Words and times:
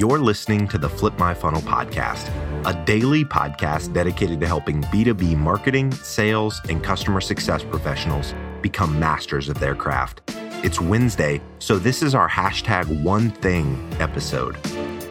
You're 0.00 0.18
listening 0.18 0.66
to 0.68 0.78
the 0.78 0.88
Flip 0.88 1.18
My 1.18 1.34
Funnel 1.34 1.60
podcast, 1.60 2.26
a 2.64 2.84
daily 2.86 3.22
podcast 3.22 3.92
dedicated 3.92 4.40
to 4.40 4.46
helping 4.46 4.80
B2B 4.84 5.36
marketing, 5.36 5.92
sales, 5.92 6.58
and 6.70 6.82
customer 6.82 7.20
success 7.20 7.62
professionals 7.62 8.32
become 8.62 8.98
masters 8.98 9.50
of 9.50 9.60
their 9.60 9.74
craft. 9.74 10.22
It's 10.64 10.80
Wednesday, 10.80 11.42
so 11.58 11.78
this 11.78 12.02
is 12.02 12.14
our 12.14 12.30
hashtag 12.30 13.02
one 13.02 13.30
thing 13.30 13.76
episode. 14.00 14.54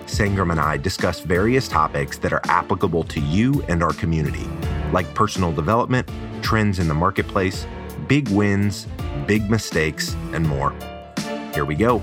Sangram 0.08 0.50
and 0.50 0.60
I 0.60 0.78
discuss 0.78 1.20
various 1.20 1.68
topics 1.68 2.18
that 2.18 2.34
are 2.34 2.42
applicable 2.46 3.04
to 3.04 3.20
you 3.20 3.62
and 3.68 3.84
our 3.84 3.94
community, 3.94 4.48
like 4.92 5.14
personal 5.14 5.52
development, 5.52 6.10
trends 6.42 6.80
in 6.80 6.88
the 6.88 6.96
marketplace, 6.96 7.68
big 8.08 8.28
wins, 8.30 8.88
big 9.28 9.52
mistakes, 9.52 10.16
and 10.34 10.50
more. 10.50 10.74
Here 11.54 11.66
we 11.66 11.76
go. 11.76 12.02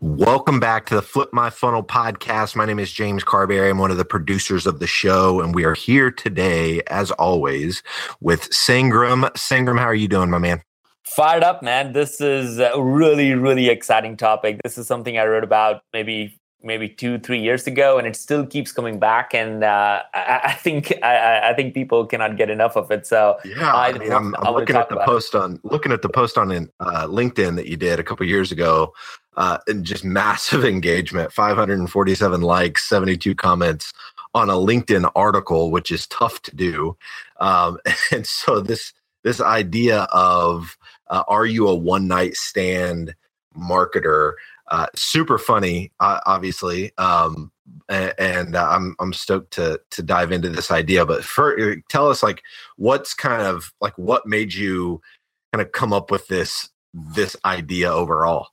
Welcome 0.00 0.60
back 0.60 0.84
to 0.86 0.94
the 0.94 1.00
Flip 1.00 1.30
My 1.32 1.48
Funnel 1.48 1.82
podcast. 1.82 2.54
My 2.54 2.66
name 2.66 2.78
is 2.78 2.92
James 2.92 3.24
Carbary. 3.24 3.70
I'm 3.70 3.78
one 3.78 3.90
of 3.90 3.96
the 3.96 4.04
producers 4.04 4.66
of 4.66 4.78
the 4.78 4.86
show, 4.86 5.40
and 5.40 5.54
we 5.54 5.64
are 5.64 5.72
here 5.72 6.10
today, 6.10 6.82
as 6.88 7.10
always, 7.12 7.82
with 8.20 8.50
Sangram. 8.50 9.24
Sangram, 9.32 9.78
how 9.78 9.86
are 9.86 9.94
you 9.94 10.06
doing, 10.06 10.28
my 10.28 10.36
man? 10.36 10.60
Fired 11.04 11.42
up, 11.42 11.62
man. 11.62 11.94
This 11.94 12.20
is 12.20 12.58
a 12.58 12.78
really, 12.78 13.32
really 13.32 13.70
exciting 13.70 14.18
topic. 14.18 14.60
This 14.62 14.76
is 14.76 14.86
something 14.86 15.16
I 15.16 15.24
wrote 15.24 15.44
about 15.44 15.80
maybe 15.94 16.38
maybe 16.62 16.88
two, 16.88 17.18
three 17.18 17.40
years 17.40 17.66
ago, 17.66 17.96
and 17.96 18.06
it 18.06 18.16
still 18.16 18.44
keeps 18.44 18.72
coming 18.72 18.98
back. 18.98 19.34
And 19.34 19.62
uh, 19.62 20.02
I, 20.12 20.40
I, 20.44 20.52
think 20.52 20.92
I, 21.02 21.50
I, 21.50 21.54
think 21.54 21.74
people 21.74 22.04
cannot 22.06 22.36
get 22.36 22.50
enough 22.50 22.76
of 22.76 22.90
it. 22.90 23.06
So 23.06 23.38
yeah, 23.44 23.72
I, 23.72 23.88
I 23.88 23.92
mean, 23.98 24.12
I'm, 24.12 24.34
I'm 24.36 24.54
looking 24.54 24.76
at 24.76 24.88
the 24.88 24.96
post 24.96 25.34
it. 25.34 25.38
on 25.38 25.60
looking 25.62 25.92
at 25.92 26.02
the 26.02 26.08
post 26.08 26.36
on 26.36 26.50
uh, 26.52 27.06
LinkedIn 27.06 27.56
that 27.56 27.66
you 27.66 27.76
did 27.76 28.00
a 28.00 28.02
couple 28.02 28.26
years 28.26 28.50
ago, 28.50 28.92
uh, 29.36 29.58
and 29.66 29.84
just 29.84 30.04
massive 30.04 30.64
engagement 30.66 31.32
547 31.32 32.40
likes, 32.40 32.88
72 32.88 33.34
comments 33.34 33.92
on 34.34 34.50
a 34.50 34.54
LinkedIn 34.54 35.10
article, 35.16 35.70
which 35.70 35.90
is 35.90 36.06
tough 36.08 36.42
to 36.42 36.54
do. 36.54 36.96
Um, 37.40 37.78
and 38.12 38.26
so 38.26 38.60
this 38.60 38.92
this 39.24 39.40
idea 39.40 40.02
of 40.12 40.76
uh, 41.08 41.24
are 41.28 41.46
you 41.46 41.68
a 41.68 41.74
one 41.74 42.08
night 42.08 42.36
stand 42.36 43.14
marketer? 43.56 44.32
Uh, 44.68 44.86
super 44.96 45.38
funny, 45.38 45.92
uh, 46.00 46.20
obviously, 46.26 46.92
um, 46.98 47.52
and, 47.88 48.12
and 48.18 48.56
I'm 48.56 48.96
I'm 48.98 49.12
stoked 49.12 49.52
to 49.54 49.80
to 49.92 50.02
dive 50.02 50.32
into 50.32 50.48
this 50.48 50.70
idea. 50.70 51.06
But 51.06 51.24
for, 51.24 51.76
tell 51.88 52.08
us, 52.08 52.22
like, 52.22 52.42
what's 52.76 53.14
kind 53.14 53.42
of 53.42 53.72
like 53.80 53.96
what 53.96 54.26
made 54.26 54.52
you 54.54 55.00
kind 55.52 55.64
of 55.64 55.72
come 55.72 55.92
up 55.92 56.10
with 56.10 56.26
this 56.28 56.68
this 56.92 57.36
idea 57.44 57.92
overall? 57.92 58.48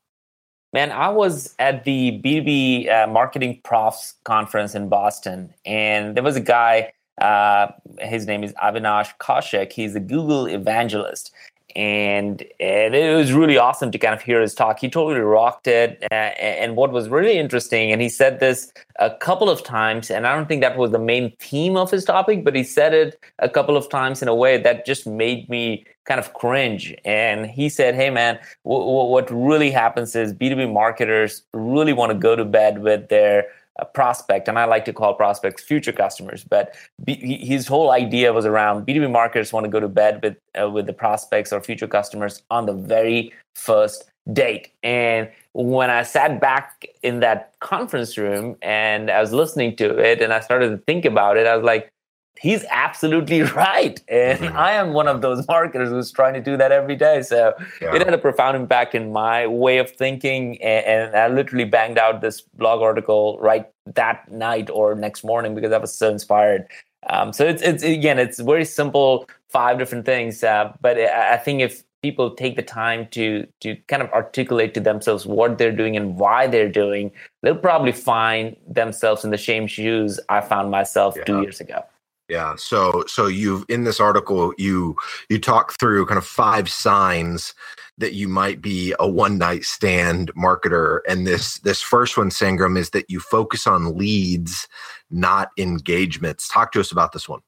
Man, 0.74 0.92
I 0.92 1.10
was 1.10 1.54
at 1.60 1.84
the 1.84 2.20
B2B 2.26 2.92
uh, 2.92 3.06
Marketing 3.06 3.62
Profs 3.64 4.16
conference 4.24 4.74
in 4.74 4.90
Boston, 4.90 5.54
and 5.66 6.18
there 6.18 6.24
was 6.24 6.36
a 6.36 6.42
guy. 6.42 6.94
Uh, 7.22 7.68
his 8.00 8.26
name 8.26 8.44
is 8.44 8.54
Avinash 8.54 9.16
Kaushik. 9.20 9.72
He's 9.72 9.94
a 9.96 10.00
Google 10.00 10.48
evangelist, 10.48 11.32
and 11.76 12.44
and 12.60 12.96
it 12.96 13.16
was 13.16 13.34
really 13.34 13.56
awesome 13.56 13.92
to 13.92 14.00
kind 14.00 14.16
of 14.16 14.24
hear 14.24 14.42
his 14.42 14.56
talk. 14.56 14.80
He 14.80 14.90
totally 14.90 15.20
rocked 15.20 15.68
it, 15.68 16.04
uh, 16.12 16.16
and 16.16 16.76
what 16.76 16.92
was 16.92 17.08
really 17.08 17.38
interesting, 17.38 17.92
and 17.92 18.02
he 18.02 18.10
said 18.10 18.40
this 18.40 18.74
a 18.98 19.12
couple 19.12 19.52
of 19.52 19.64
times, 19.64 20.10
and 20.10 20.26
I 20.26 20.36
don't 20.36 20.48
think 20.48 20.62
that 20.62 20.76
was 20.76 20.90
the 20.90 20.98
main 20.98 21.36
theme 21.38 21.78
of 21.78 21.92
his 21.92 22.04
topic, 22.04 22.44
but 22.44 22.56
he 22.56 22.64
said 22.64 22.96
it 22.96 23.20
a 23.38 23.48
couple 23.48 23.78
of 23.78 23.90
times 23.90 24.24
in 24.24 24.28
a 24.28 24.34
way 24.34 24.58
that 24.58 24.88
just 24.88 25.06
made 25.06 25.48
me 25.50 25.86
kind 26.06 26.20
of 26.20 26.34
cringe. 26.34 26.94
And 27.06 27.46
he 27.46 27.70
said, 27.70 27.96
"Hey, 27.96 28.10
man, 28.10 28.40
w- 28.64 28.84
w- 28.84 29.10
what 29.10 29.30
really 29.32 29.72
happens 29.72 30.16
is 30.16 30.34
B 30.34 30.50
two 30.50 30.56
B 30.56 30.66
marketers 30.66 31.44
really 31.54 31.94
want 31.94 32.12
to 32.12 32.18
go 32.18 32.36
to 32.36 32.46
bed 32.46 32.80
with 32.80 33.10
their." 33.10 33.48
a 33.78 33.86
prospect, 33.86 34.48
and 34.48 34.60
I 34.60 34.66
like 34.66 34.86
to 34.86 34.94
call 34.94 35.16
prospects 35.16 35.64
future 35.64 35.92
customers. 35.92 36.44
But 36.44 36.76
B, 37.04 37.16
his 37.44 37.68
whole 37.68 37.92
idea 37.92 38.32
was 38.32 38.46
around 38.46 38.86
B2B 38.86 39.12
marketers 39.12 39.52
want 39.52 39.64
to 39.64 39.70
go 39.70 39.80
to 39.80 39.88
bed 39.88 40.22
with 40.22 40.38
uh, 40.62 40.70
with 40.70 40.86
the 40.86 40.94
prospects 40.94 41.52
or 41.52 41.62
future 41.62 41.88
customers 41.88 42.44
on 42.52 42.66
the 42.66 42.74
very 42.74 43.34
first 43.56 44.06
date. 44.32 44.72
And 44.84 45.30
when 45.54 45.90
I 45.90 46.04
sat 46.04 46.40
back 46.40 46.86
in 47.02 47.20
that 47.22 47.54
conference 47.60 48.18
room 48.18 48.56
and 48.62 49.10
I 49.10 49.20
was 49.20 49.34
listening 49.34 49.76
to 49.78 49.98
it, 49.98 50.22
and 50.22 50.34
I 50.34 50.40
started 50.40 50.70
to 50.70 50.78
think 50.78 51.06
about 51.06 51.38
it, 51.38 51.48
I 51.48 51.56
was 51.56 51.66
like, 51.66 51.92
he's 52.40 52.66
absolutely 52.70 53.42
right. 53.64 54.02
And 54.08 54.40
mm-hmm. 54.40 54.58
I 54.58 54.74
am 54.74 54.94
one 54.94 55.08
of 55.08 55.22
those 55.22 55.48
marketers 55.48 55.90
who's 55.90 56.12
trying 56.12 56.34
to 56.34 56.42
do 56.42 56.58
that 56.58 56.72
every 56.72 56.96
day. 56.96 57.22
So 57.22 57.54
yeah. 57.82 57.96
it 57.96 58.04
had 58.04 58.14
a 58.14 58.18
profound 58.18 58.58
impact 58.58 58.96
in 58.96 59.12
my 59.12 59.48
way 59.48 59.78
of 59.78 59.92
thinking. 59.92 60.62
And, 60.62 60.86
and, 60.86 61.16
I 61.16 61.28
literally 61.28 61.66
banged 61.66 61.98
out 61.98 62.22
this 62.22 62.42
blog 62.42 62.82
article 62.82 63.38
right 63.40 63.70
that 63.86 64.32
night 64.32 64.70
or 64.70 64.96
next 64.96 65.24
morning 65.24 65.56
because 65.56 65.72
I 65.72 65.78
was 65.78 65.94
so 65.94 66.10
inspired. 66.10 66.68
Um, 67.10 67.34
so 67.34 67.46
it's, 67.46 67.62
it's, 67.62 67.84
again, 67.84 68.18
it's 68.18 68.40
very 68.40 68.66
simple, 68.66 69.28
five 69.50 69.78
different 69.78 70.06
things. 70.06 70.44
Uh, 70.44 70.74
but 70.82 70.98
I 70.98 71.38
think 71.38 71.62
if 71.62 71.84
people 72.02 72.32
take 72.32 72.56
the 72.56 72.62
time 72.62 73.08
to 73.12 73.48
to 73.62 73.76
kind 73.88 74.04
of 74.04 74.10
articulate 74.12 74.74
to 74.74 74.80
themselves 74.80 75.26
what 75.26 75.58
they're 75.58 75.72
doing 75.72 75.96
and 75.96 76.18
why 76.18 76.46
they're 76.48 76.70
doing, 76.70 77.12
they'll 77.42 77.56
probably 77.56 77.94
find 77.94 78.56
themselves 78.68 79.24
in 79.24 79.32
the 79.32 79.38
same 79.38 79.66
shoes 79.66 80.20
I 80.30 80.42
found 80.42 80.70
myself 80.70 81.16
yeah. 81.18 81.24
two 81.24 81.42
years 81.42 81.62
ago. 81.62 81.84
Yeah. 82.30 82.56
So 82.56 83.04
so 83.08 83.28
you've 83.28 83.66
in 83.68 83.84
this 83.84 84.00
article 84.00 84.54
you 84.58 84.96
you 85.30 85.40
talk 85.40 85.74
through 85.80 86.06
kind 86.06 86.18
of 86.18 86.26
five 86.26 86.70
signs 86.70 87.54
that 87.98 88.14
you 88.14 88.28
might 88.28 88.62
be 88.62 88.96
a 89.00 89.08
one 89.08 89.38
night 89.38 89.66
stand 89.66 90.32
marketer 90.34 91.00
and 91.08 91.28
this 91.28 91.60
this 91.60 91.82
first 91.82 92.18
one 92.18 92.30
sangram 92.30 92.78
is 92.78 92.92
that 92.92 93.10
you 93.10 93.20
focus 93.20 93.68
on 93.68 93.98
leads 93.98 94.68
not 95.12 95.50
engagements 95.58 96.48
talk 96.48 96.72
to 96.72 96.80
us 96.80 96.92
about 96.92 97.12
this 97.12 97.28
one 97.28 97.42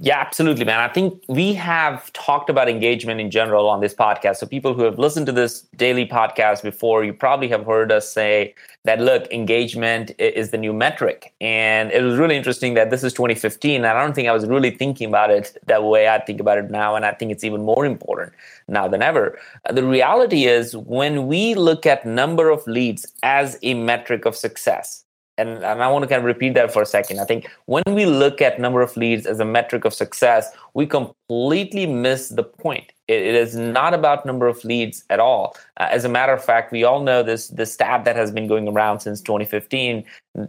yeah, 0.00 0.20
absolutely, 0.20 0.64
man. 0.64 0.78
I 0.78 0.92
think 0.92 1.24
we 1.28 1.54
have 1.54 2.12
talked 2.12 2.48
about 2.48 2.68
engagement 2.68 3.20
in 3.20 3.32
general 3.32 3.68
on 3.68 3.80
this 3.80 3.92
podcast. 3.92 4.36
So, 4.36 4.46
people 4.46 4.72
who 4.72 4.82
have 4.84 4.96
listened 4.96 5.26
to 5.26 5.32
this 5.32 5.62
daily 5.74 6.06
podcast 6.06 6.62
before, 6.62 7.02
you 7.02 7.12
probably 7.12 7.48
have 7.48 7.66
heard 7.66 7.90
us 7.90 8.08
say 8.08 8.54
that 8.84 9.00
look, 9.00 9.26
engagement 9.32 10.12
is 10.20 10.50
the 10.50 10.56
new 10.56 10.72
metric. 10.72 11.34
And 11.40 11.90
it 11.90 12.00
was 12.02 12.16
really 12.16 12.36
interesting 12.36 12.74
that 12.74 12.90
this 12.90 13.02
is 13.02 13.12
2015. 13.12 13.74
And 13.74 13.86
I 13.86 14.00
don't 14.00 14.14
think 14.14 14.28
I 14.28 14.32
was 14.32 14.46
really 14.46 14.70
thinking 14.70 15.08
about 15.08 15.30
it 15.30 15.56
that 15.66 15.82
way 15.82 16.08
I 16.08 16.20
think 16.20 16.38
about 16.38 16.58
it 16.58 16.70
now. 16.70 16.94
And 16.94 17.04
I 17.04 17.12
think 17.12 17.32
it's 17.32 17.42
even 17.42 17.64
more 17.64 17.84
important 17.84 18.32
now 18.68 18.86
than 18.86 19.02
ever. 19.02 19.36
Uh, 19.68 19.72
the 19.72 19.82
reality 19.82 20.44
is, 20.44 20.76
when 20.76 21.26
we 21.26 21.56
look 21.56 21.86
at 21.86 22.06
number 22.06 22.50
of 22.50 22.64
leads 22.68 23.12
as 23.24 23.58
a 23.62 23.74
metric 23.74 24.26
of 24.26 24.36
success, 24.36 25.04
and, 25.38 25.64
and 25.64 25.82
I 25.82 25.88
want 25.88 26.02
to 26.02 26.08
kind 26.08 26.18
of 26.18 26.24
repeat 26.24 26.54
that 26.54 26.72
for 26.72 26.82
a 26.82 26.86
second. 26.86 27.20
I 27.20 27.24
think 27.24 27.48
when 27.66 27.84
we 27.86 28.04
look 28.04 28.42
at 28.42 28.60
number 28.60 28.80
of 28.80 28.96
leads 28.96 29.24
as 29.24 29.40
a 29.40 29.44
metric 29.44 29.84
of 29.84 29.94
success, 29.94 30.50
we 30.74 30.86
completely 30.86 31.86
miss 31.86 32.28
the 32.28 32.42
point. 32.42 32.92
it, 33.06 33.22
it 33.22 33.34
is 33.34 33.56
not 33.56 33.94
about 33.94 34.26
number 34.26 34.46
of 34.46 34.62
leads 34.64 35.04
at 35.10 35.20
all. 35.20 35.56
Uh, 35.78 35.88
as 35.90 36.04
a 36.04 36.08
matter 36.08 36.32
of 36.32 36.44
fact, 36.44 36.72
we 36.72 36.84
all 36.84 37.02
know 37.02 37.22
this 37.22 37.48
the 37.48 37.66
stat 37.66 38.04
that 38.04 38.16
has 38.16 38.30
been 38.30 38.46
going 38.46 38.68
around 38.68 39.00
since 39.00 39.20
2015 39.20 40.04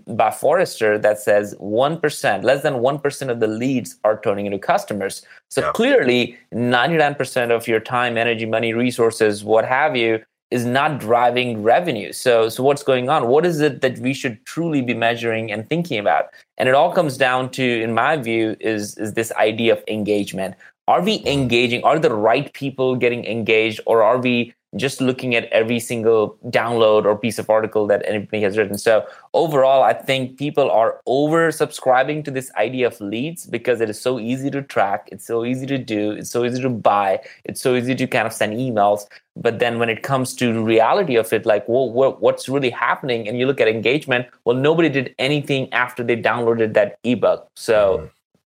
by 0.08 0.32
Forrester 0.32 0.98
that 0.98 1.20
says 1.20 1.56
1%, 1.56 2.44
less 2.44 2.62
than 2.64 2.74
1% 2.76 3.30
of 3.30 3.40
the 3.40 3.48
leads 3.48 3.98
are 4.04 4.20
turning 4.22 4.46
into 4.46 4.60
customers. 4.60 5.22
So 5.50 5.62
yeah. 5.62 5.72
clearly, 5.72 6.38
99% 6.54 7.52
of 7.52 7.68
your 7.68 7.80
time, 7.80 8.18
energy, 8.18 8.46
money, 8.46 8.74
resources, 8.74 9.44
what 9.44 9.66
have 9.66 9.96
you, 9.96 10.24
is 10.52 10.66
not 10.66 11.00
driving 11.00 11.62
revenue. 11.62 12.12
So, 12.12 12.50
so 12.50 12.64
what's 12.64 12.84
going 12.84 13.10
on? 13.10 13.28
What 13.28 13.46
is 13.46 13.60
it 13.60 13.82
that 13.82 14.00
we 14.00 14.14
should 14.14 14.44
truly 14.46 14.82
be 14.82 14.94
measuring 14.94 15.52
and 15.52 15.68
thinking 15.70 16.00
about? 16.00 16.26
And 16.58 16.68
it 16.68 16.76
all 16.76 16.92
comes 16.92 17.18
down 17.18 17.52
to, 17.52 17.64
in 17.64 17.94
my 17.94 18.18
view, 18.18 18.56
is 18.60 18.98
is 18.98 19.14
this 19.14 19.32
idea 19.34 19.74
of 19.74 19.84
engagement. 19.88 20.56
Are 20.88 21.02
we 21.02 21.24
engaging? 21.26 21.84
Are 21.84 22.00
the 22.00 22.14
right 22.14 22.52
people 22.54 22.96
getting 22.96 23.26
engaged, 23.26 23.80
or 23.86 24.02
are 24.02 24.18
we 24.18 24.54
just 24.76 25.02
looking 25.02 25.36
at 25.36 25.46
every 25.46 25.80
single 25.80 26.38
download 26.48 27.06
or 27.06 27.18
piece 27.18 27.40
of 27.40 27.50
article 27.50 27.88
that 27.88 28.04
anybody 28.06 28.42
has 28.44 28.58
written. 28.58 28.78
So 28.78 29.06
overall, 29.34 29.84
I 29.84 29.94
think 29.94 30.38
people 30.38 30.70
are 30.70 31.02
over 31.08 31.52
subscribing 31.52 32.24
to 32.24 32.32
this 32.32 32.52
idea 32.56 32.88
of 32.88 33.00
leads 33.02 33.48
because 33.48 33.82
it 33.82 33.90
is 33.90 34.00
so 34.00 34.20
easy 34.20 34.52
to 34.52 34.62
track, 34.62 35.10
it's 35.12 35.26
so 35.26 35.44
easy 35.44 35.66
to 35.66 35.78
do, 35.78 36.12
it's 36.12 36.30
so 36.30 36.46
easy 36.46 36.62
to 36.62 36.70
buy, 36.70 37.20
it's 37.46 37.62
so 37.62 37.76
easy 37.76 37.96
to 37.96 38.08
kind 38.08 38.28
of 38.28 38.34
send 38.34 38.54
emails. 38.54 39.08
But 39.36 39.60
then 39.60 39.80
when 39.80 39.90
it 39.90 40.04
comes 40.04 40.36
to 40.36 40.54
the 40.54 40.62
reality 40.62 41.16
of 41.16 41.32
it, 41.34 41.46
like, 41.46 41.68
well, 41.68 41.90
what's 41.90 42.48
really 42.50 42.70
happening? 42.70 43.28
And 43.28 43.40
you 43.40 43.48
look 43.48 43.62
at 43.62 43.68
engagement, 43.68 44.28
well, 44.46 44.56
nobody 44.56 44.90
did 44.90 45.16
anything 45.18 45.72
after 45.74 46.04
they 46.04 46.22
downloaded 46.22 46.74
that 46.74 47.00
ebook. 47.04 47.50
So 47.56 47.98
mm-hmm 47.98 48.06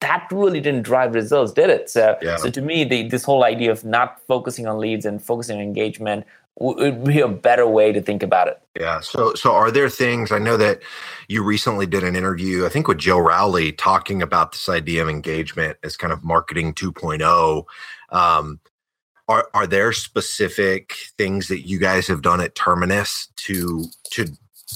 that 0.05 0.27
really 0.31 0.61
didn't 0.61 0.83
drive 0.83 1.15
results, 1.15 1.51
did 1.51 1.69
it? 1.69 1.89
So, 1.89 2.17
yeah. 2.21 2.37
so 2.37 2.49
to 2.51 2.61
me, 2.61 2.83
the, 2.83 3.07
this 3.07 3.23
whole 3.23 3.43
idea 3.43 3.71
of 3.71 3.83
not 3.83 4.21
focusing 4.27 4.67
on 4.67 4.79
leads 4.79 5.05
and 5.05 5.21
focusing 5.21 5.57
on 5.57 5.63
engagement 5.63 6.25
would 6.57 7.03
be 7.03 7.19
a 7.19 7.27
better 7.27 7.67
way 7.67 7.91
to 7.91 8.01
think 8.01 8.23
about 8.23 8.47
it. 8.47 8.61
Yeah. 8.79 9.01
So, 9.01 9.33
so 9.33 9.51
are 9.53 9.71
there 9.71 9.89
things? 9.89 10.31
I 10.31 10.37
know 10.37 10.57
that 10.57 10.81
you 11.27 11.43
recently 11.43 11.85
did 11.85 12.03
an 12.03 12.15
interview, 12.15 12.65
I 12.65 12.69
think 12.69 12.87
with 12.87 12.99
Joe 12.99 13.17
Rowley, 13.17 13.71
talking 13.71 14.21
about 14.21 14.51
this 14.53 14.69
idea 14.69 15.01
of 15.01 15.09
engagement 15.09 15.77
as 15.83 15.97
kind 15.97 16.13
of 16.13 16.23
marketing 16.23 16.73
2.0. 16.73 17.65
Um, 18.09 18.59
are 19.27 19.49
are 19.55 19.65
there 19.65 19.91
specific 19.91 20.93
things 21.17 21.47
that 21.47 21.67
you 21.67 21.79
guys 21.79 22.05
have 22.07 22.21
done 22.21 22.41
at 22.41 22.53
Terminus 22.53 23.27
to 23.37 23.85
to 24.11 24.27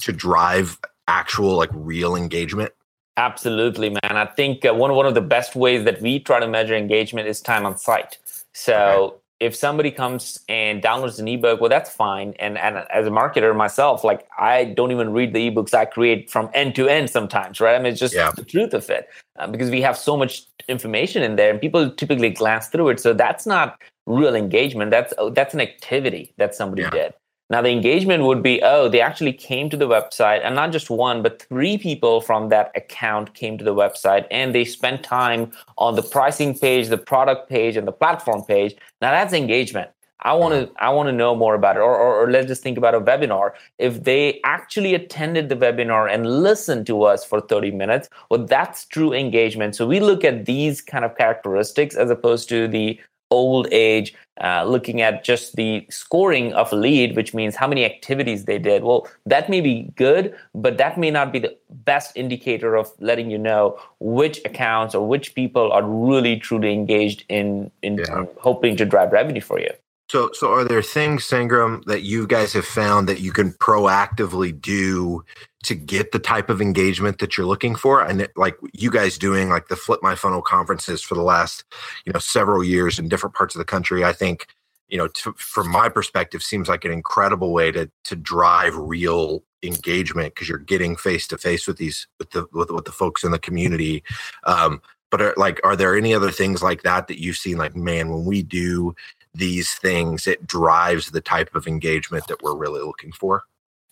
to 0.01 0.11
drive 0.11 0.79
actual 1.07 1.55
like 1.55 1.69
real 1.71 2.15
engagement? 2.15 2.73
Absolutely, 3.19 3.89
man. 3.89 4.15
I 4.15 4.25
think 4.25 4.63
uh, 4.63 4.73
one 4.73 4.95
one 4.95 5.05
of 5.05 5.13
the 5.13 5.21
best 5.35 5.53
ways 5.53 5.83
that 5.83 6.01
we 6.01 6.19
try 6.19 6.39
to 6.39 6.47
measure 6.47 6.73
engagement 6.73 7.27
is 7.27 7.41
time 7.41 7.65
on 7.65 7.77
site. 7.77 8.17
So 8.53 8.75
okay. 8.75 9.15
if 9.41 9.55
somebody 9.57 9.91
comes 9.91 10.39
and 10.47 10.81
downloads 10.81 11.19
an 11.19 11.27
ebook, 11.27 11.59
well, 11.59 11.69
that's 11.69 11.89
fine. 11.89 12.33
And 12.39 12.57
and 12.57 12.77
as 12.89 13.07
a 13.07 13.09
marketer 13.09 13.53
myself, 13.53 14.05
like 14.05 14.25
I 14.39 14.63
don't 14.63 14.91
even 14.91 15.11
read 15.11 15.33
the 15.33 15.51
ebooks 15.51 15.73
I 15.73 15.83
create 15.83 16.29
from 16.29 16.49
end 16.53 16.75
to 16.75 16.87
end 16.87 17.09
sometimes, 17.09 17.59
right? 17.59 17.75
I 17.75 17.79
mean, 17.79 17.91
it's 17.91 17.99
just 17.99 18.15
yeah. 18.15 18.31
the 18.31 18.45
truth 18.45 18.73
of 18.73 18.89
it 18.89 19.09
uh, 19.37 19.47
because 19.47 19.69
we 19.69 19.81
have 19.81 19.97
so 19.97 20.15
much 20.15 20.45
information 20.69 21.21
in 21.21 21.35
there, 21.35 21.49
and 21.51 21.59
people 21.59 21.91
typically 21.91 22.29
glance 22.29 22.67
through 22.67 22.87
it. 22.87 23.01
So 23.01 23.13
that's 23.13 23.45
not 23.45 23.81
real 24.05 24.33
engagement. 24.33 24.91
That's 24.91 25.13
that's 25.33 25.53
an 25.53 25.59
activity 25.59 26.33
that 26.37 26.55
somebody 26.55 26.83
yeah. 26.83 26.89
did. 26.91 27.13
Now, 27.49 27.63
the 27.63 27.69
engagement 27.69 28.23
would 28.23 28.43
be 28.43 28.61
oh, 28.61 28.89
they 28.89 29.01
actually 29.01 29.33
came 29.33 29.69
to 29.69 29.77
the 29.77 29.87
website, 29.87 30.41
and 30.43 30.55
not 30.55 30.71
just 30.71 30.89
one, 30.89 31.23
but 31.23 31.41
three 31.41 31.77
people 31.77 32.21
from 32.21 32.49
that 32.49 32.71
account 32.75 33.33
came 33.33 33.57
to 33.57 33.63
the 33.63 33.73
website 33.73 34.27
and 34.29 34.53
they 34.53 34.65
spent 34.65 35.03
time 35.03 35.51
on 35.77 35.95
the 35.95 36.03
pricing 36.03 36.57
page, 36.57 36.87
the 36.87 36.97
product 36.97 37.49
page, 37.49 37.75
and 37.75 37.87
the 37.87 37.91
platform 37.91 38.43
page. 38.43 38.75
Now, 39.01 39.11
that's 39.11 39.33
engagement. 39.33 39.89
I 40.21 40.33
want 40.33 40.53
to 40.53 40.65
mm-hmm. 40.65 40.75
I 40.79 40.89
want 40.89 41.07
to 41.07 41.13
know 41.13 41.35
more 41.35 41.55
about 41.55 41.77
it. 41.77 41.79
Or, 41.79 41.95
or, 41.95 42.23
or, 42.23 42.31
let's 42.31 42.47
just 42.47 42.61
think 42.61 42.77
about 42.77 42.93
a 42.93 42.99
webinar. 42.99 43.51
If 43.77 44.03
they 44.03 44.41
actually 44.43 44.93
attended 44.93 45.49
the 45.49 45.55
webinar 45.55 46.13
and 46.13 46.43
listened 46.43 46.85
to 46.87 47.03
us 47.03 47.23
for 47.23 47.39
30 47.39 47.71
minutes, 47.71 48.09
well, 48.29 48.45
that's 48.45 48.85
true 48.85 49.13
engagement. 49.13 49.75
So 49.75 49.87
we 49.87 49.99
look 49.99 50.23
at 50.23 50.45
these 50.45 50.81
kind 50.81 51.05
of 51.05 51.17
characteristics 51.17 51.95
as 51.95 52.09
opposed 52.09 52.49
to 52.49 52.67
the 52.67 52.99
old 53.31 53.67
age, 53.71 54.13
uh, 54.41 54.63
looking 54.63 55.01
at 55.01 55.23
just 55.23 55.55
the 55.55 55.85
scoring 55.89 56.53
of 56.53 56.71
a 56.71 56.75
lead, 56.75 57.15
which 57.15 57.33
means 57.33 57.55
how 57.55 57.67
many 57.67 57.85
activities 57.85 58.45
they 58.45 58.57
did. 58.57 58.83
Well, 58.83 59.07
that 59.25 59.49
may 59.49 59.61
be 59.61 59.91
good, 59.95 60.35
but 60.55 60.77
that 60.77 60.97
may 60.97 61.11
not 61.11 61.31
be 61.31 61.39
the 61.39 61.55
best 61.69 62.15
indicator 62.15 62.75
of 62.75 62.91
letting 62.99 63.29
you 63.29 63.37
know 63.37 63.79
which 63.99 64.39
accounts 64.45 64.95
or 64.95 65.07
which 65.07 65.35
people 65.35 65.71
are 65.71 65.83
really 65.83 66.37
truly 66.37 66.73
engaged 66.73 67.25
in 67.29 67.71
in, 67.81 67.97
yeah. 67.97 68.19
in 68.19 68.27
hoping 68.39 68.75
to 68.77 68.85
drive 68.85 69.11
revenue 69.11 69.41
for 69.41 69.59
you. 69.59 69.71
So, 70.09 70.31
so 70.33 70.51
are 70.51 70.63
there 70.65 70.81
things, 70.81 71.23
Sangram, 71.23 71.85
that 71.85 72.01
you 72.01 72.25
guys 72.25 72.51
have 72.53 72.65
found 72.65 73.07
that 73.07 73.19
you 73.19 73.31
can 73.31 73.51
proactively 73.53 74.59
do 74.59 75.23
to 75.65 75.75
get 75.75 76.11
the 76.11 76.19
type 76.19 76.49
of 76.49 76.61
engagement 76.61 77.19
that 77.19 77.37
you're 77.37 77.45
looking 77.45 77.75
for? 77.75 78.01
And 78.01 78.21
it, 78.21 78.31
like 78.35 78.57
you 78.73 78.89
guys 78.89 79.19
doing 79.19 79.49
like 79.49 79.67
the 79.67 79.75
Flip 79.75 79.99
My 80.01 80.15
Funnel 80.15 80.41
conferences 80.41 81.03
for 81.03 81.13
the 81.13 81.21
last, 81.21 81.63
you 82.05 82.13
know, 82.13 82.19
several 82.19 82.63
years 82.63 82.97
in 82.97 83.07
different 83.07 83.35
parts 83.35 83.53
of 83.53 83.59
the 83.59 83.65
country, 83.65 84.03
I 84.03 84.13
think, 84.13 84.47
you 84.87 84.97
know, 84.97 85.07
to, 85.07 85.33
from 85.37 85.69
my 85.69 85.89
perspective, 85.89 86.41
seems 86.41 86.67
like 86.67 86.83
an 86.85 86.91
incredible 86.91 87.53
way 87.53 87.71
to 87.71 87.91
to 88.05 88.15
drive 88.15 88.75
real 88.75 89.43
engagement 89.61 90.33
because 90.33 90.49
you're 90.49 90.57
getting 90.57 90.95
face 90.95 91.27
to 91.27 91.37
face 91.37 91.67
with 91.67 91.77
these 91.77 92.07
with 92.17 92.31
the 92.31 92.47
with, 92.51 92.71
with 92.71 92.85
the 92.85 92.91
folks 92.91 93.23
in 93.23 93.29
the 93.29 93.37
community. 93.37 94.03
Um, 94.45 94.81
but 95.11 95.21
are, 95.21 95.33
like, 95.37 95.59
are 95.63 95.75
there 95.75 95.95
any 95.95 96.13
other 96.13 96.31
things 96.31 96.63
like 96.63 96.83
that 96.83 97.07
that 97.07 97.19
you've 97.19 97.37
seen? 97.37 97.57
Like, 97.57 97.75
man, 97.75 98.09
when 98.09 98.25
we 98.25 98.41
do 98.41 98.95
these 99.33 99.73
things, 99.75 100.27
it 100.27 100.45
drives 100.45 101.11
the 101.11 101.21
type 101.21 101.53
of 101.55 101.67
engagement 101.67 102.27
that 102.27 102.41
we're 102.41 102.55
really 102.55 102.81
looking 102.81 103.11
for. 103.11 103.43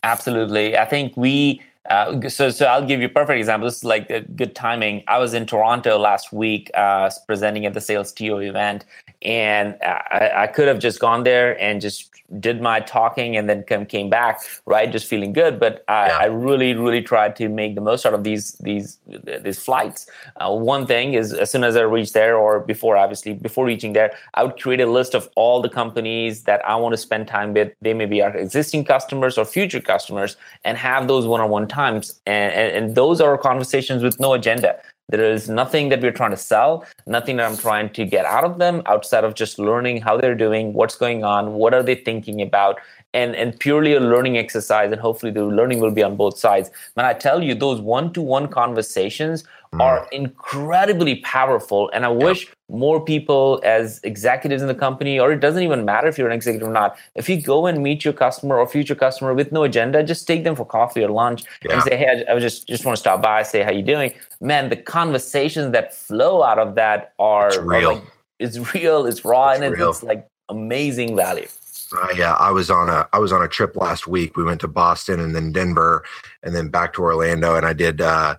Absolutely. 0.02 0.76
I 0.76 0.84
think 0.84 1.16
we 1.16 1.62
uh, 1.88 2.28
so, 2.28 2.50
so 2.50 2.66
I'll 2.66 2.84
give 2.84 3.00
you 3.00 3.06
a 3.06 3.10
perfect 3.10 3.38
example. 3.38 3.66
This 3.66 3.78
is 3.78 3.84
like 3.84 4.08
good 4.36 4.54
timing. 4.54 5.02
I 5.08 5.18
was 5.18 5.32
in 5.32 5.46
Toronto 5.46 5.98
last 5.98 6.32
week, 6.32 6.70
uh, 6.74 7.10
presenting 7.26 7.64
at 7.64 7.72
the 7.72 7.80
Sales 7.80 8.12
TO 8.12 8.38
event, 8.38 8.84
and 9.22 9.76
I, 9.82 10.32
I, 10.36 10.46
could 10.46 10.68
have 10.68 10.78
just 10.78 11.00
gone 11.00 11.24
there 11.24 11.60
and 11.60 11.80
just 11.80 12.08
did 12.38 12.60
my 12.60 12.78
talking 12.78 13.36
and 13.36 13.48
then 13.48 13.64
come, 13.64 13.84
came 13.86 14.10
back 14.10 14.42
right 14.66 14.92
just 14.92 15.06
feeling 15.06 15.32
good. 15.32 15.58
But 15.58 15.84
I, 15.88 16.06
yeah. 16.06 16.18
I 16.18 16.24
really 16.26 16.74
really 16.74 17.02
tried 17.02 17.34
to 17.36 17.48
make 17.48 17.74
the 17.74 17.80
most 17.80 18.06
out 18.06 18.14
of 18.14 18.22
these 18.22 18.52
these 18.58 18.98
these 19.42 19.58
flights. 19.58 20.08
Uh, 20.36 20.54
one 20.54 20.86
thing 20.86 21.14
is 21.14 21.32
as 21.32 21.50
soon 21.50 21.64
as 21.64 21.76
i 21.76 21.80
reach 21.80 22.12
there 22.12 22.36
or 22.36 22.60
before 22.60 22.96
obviously 22.96 23.32
before 23.32 23.64
reaching 23.64 23.92
there 23.92 24.12
i 24.34 24.44
would 24.44 24.60
create 24.60 24.80
a 24.80 24.86
list 24.86 25.14
of 25.14 25.28
all 25.36 25.60
the 25.60 25.68
companies 25.68 26.44
that 26.44 26.64
i 26.66 26.76
want 26.76 26.92
to 26.92 26.96
spend 26.96 27.26
time 27.26 27.54
with. 27.54 27.72
They 27.80 27.94
may 27.94 28.06
be 28.06 28.22
our 28.22 28.36
existing 28.36 28.84
customers 28.84 29.36
or 29.38 29.44
future 29.44 29.80
customers 29.80 30.36
and 30.64 30.76
have 30.78 31.08
those 31.08 31.26
one-on-one 31.26 31.68
times. 31.68 32.20
And, 32.26 32.52
and, 32.52 32.76
and 32.76 32.94
those 32.94 33.20
are 33.20 33.36
conversations 33.38 34.02
with 34.02 34.20
no 34.20 34.34
agenda 34.34 34.78
there 35.08 35.32
is 35.32 35.48
nothing 35.48 35.88
that 35.88 36.02
we're 36.02 36.12
trying 36.12 36.32
to 36.32 36.36
sell, 36.36 36.84
nothing 37.06 37.36
that 37.36 37.50
I'm 37.50 37.56
trying 37.56 37.90
to 37.94 38.04
get 38.04 38.26
out 38.26 38.44
of 38.44 38.58
them 38.58 38.82
outside 38.84 39.24
of 39.24 39.34
just 39.34 39.58
learning 39.58 40.02
how 40.02 40.18
they're 40.18 40.34
doing, 40.34 40.74
what's 40.74 40.96
going 40.96 41.24
on, 41.24 41.54
what 41.54 41.72
are 41.72 41.82
they 41.82 41.94
thinking 41.94 42.42
about, 42.42 42.78
and, 43.14 43.34
and 43.34 43.58
purely 43.58 43.94
a 43.94 44.00
learning 44.00 44.36
exercise. 44.36 44.92
And 44.92 45.00
hopefully 45.00 45.32
the 45.32 45.46
learning 45.46 45.80
will 45.80 45.92
be 45.92 46.02
on 46.02 46.16
both 46.16 46.38
sides. 46.38 46.70
When 46.92 47.06
I 47.06 47.14
tell 47.14 47.42
you, 47.42 47.54
those 47.54 47.80
one 47.80 48.12
to 48.12 48.20
one 48.20 48.48
conversations. 48.48 49.44
Are 49.74 50.08
incredibly 50.12 51.16
powerful. 51.16 51.90
And 51.92 52.04
I 52.04 52.08
wish 52.08 52.50
more 52.68 53.04
people 53.04 53.60
as 53.64 54.00
executives 54.02 54.62
in 54.62 54.68
the 54.68 54.74
company, 54.74 55.18
or 55.18 55.32
it 55.32 55.40
doesn't 55.40 55.62
even 55.62 55.84
matter 55.84 56.08
if 56.08 56.18
you're 56.18 56.26
an 56.26 56.34
executive 56.34 56.68
or 56.68 56.72
not, 56.72 56.96
if 57.14 57.28
you 57.28 57.40
go 57.40 57.66
and 57.66 57.82
meet 57.82 58.04
your 58.04 58.14
customer 58.14 58.58
or 58.58 58.66
future 58.66 58.94
customer 58.94 59.34
with 59.34 59.52
no 59.52 59.64
agenda, 59.64 60.02
just 60.02 60.26
take 60.26 60.44
them 60.44 60.56
for 60.56 60.64
coffee 60.64 61.02
or 61.02 61.10
lunch 61.10 61.44
yeah. 61.64 61.74
and 61.74 61.82
say, 61.82 61.96
hey, 61.96 62.24
I, 62.28 62.34
I 62.34 62.38
just, 62.38 62.66
just 62.66 62.84
want 62.84 62.96
to 62.96 63.00
stop 63.00 63.22
by, 63.22 63.42
say 63.42 63.62
how 63.62 63.70
you 63.70 63.82
doing. 63.82 64.12
Man, 64.40 64.68
the 64.68 64.76
conversations 64.76 65.72
that 65.72 65.94
flow 65.94 66.42
out 66.42 66.58
of 66.58 66.74
that 66.74 67.12
are, 67.18 67.48
it's 67.48 67.58
real. 67.58 67.90
Are 67.90 67.94
like, 67.94 68.04
it's 68.38 68.74
real, 68.74 69.06
it's 69.06 69.24
raw, 69.24 69.50
it's 69.50 69.60
and 69.60 69.74
it's, 69.74 69.82
it's 69.82 70.02
like 70.02 70.26
amazing 70.48 71.16
value. 71.16 71.48
Uh, 71.96 72.08
yeah, 72.14 72.34
I 72.34 72.50
was 72.50 72.70
on 72.70 72.90
a 72.90 73.08
I 73.14 73.18
was 73.18 73.32
on 73.32 73.42
a 73.42 73.48
trip 73.48 73.74
last 73.74 74.06
week. 74.06 74.36
We 74.36 74.44
went 74.44 74.60
to 74.60 74.68
Boston 74.68 75.20
and 75.20 75.34
then 75.34 75.52
Denver 75.52 76.04
and 76.42 76.54
then 76.54 76.68
back 76.68 76.92
to 76.94 77.02
Orlando 77.02 77.56
and 77.56 77.64
I 77.64 77.72
did 77.72 78.02
uh 78.02 78.36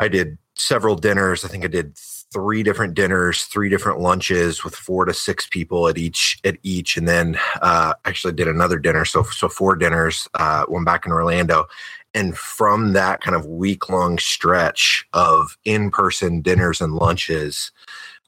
I 0.00 0.08
did 0.08 0.38
several 0.54 0.96
dinners. 0.96 1.44
I 1.44 1.48
think 1.48 1.64
I 1.64 1.68
did 1.68 1.96
three 2.32 2.62
different 2.62 2.94
dinners, 2.94 3.44
three 3.44 3.68
different 3.68 4.00
lunches 4.00 4.62
with 4.62 4.74
four 4.74 5.04
to 5.04 5.14
six 5.14 5.46
people 5.46 5.88
at 5.88 5.96
each 5.96 6.38
at 6.44 6.58
each, 6.62 6.96
and 6.96 7.08
then 7.08 7.38
uh, 7.62 7.94
actually 8.04 8.34
did 8.34 8.48
another 8.48 8.78
dinner. 8.78 9.04
So 9.04 9.22
so 9.22 9.48
four 9.48 9.76
dinners. 9.76 10.28
Uh, 10.34 10.64
one 10.66 10.84
back 10.84 11.06
in 11.06 11.12
Orlando, 11.12 11.66
and 12.14 12.36
from 12.36 12.92
that 12.92 13.20
kind 13.20 13.34
of 13.34 13.46
week 13.46 13.88
long 13.88 14.18
stretch 14.18 15.06
of 15.12 15.56
in 15.64 15.90
person 15.90 16.40
dinners 16.40 16.80
and 16.80 16.94
lunches 16.94 17.72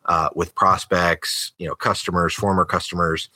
uh, 0.06 0.28
with 0.34 0.55
prospects, 0.55 1.52
you 1.58 1.66
know, 1.66 1.75
customers, 1.75 2.34
former 2.34 2.64
customers. 2.64 3.31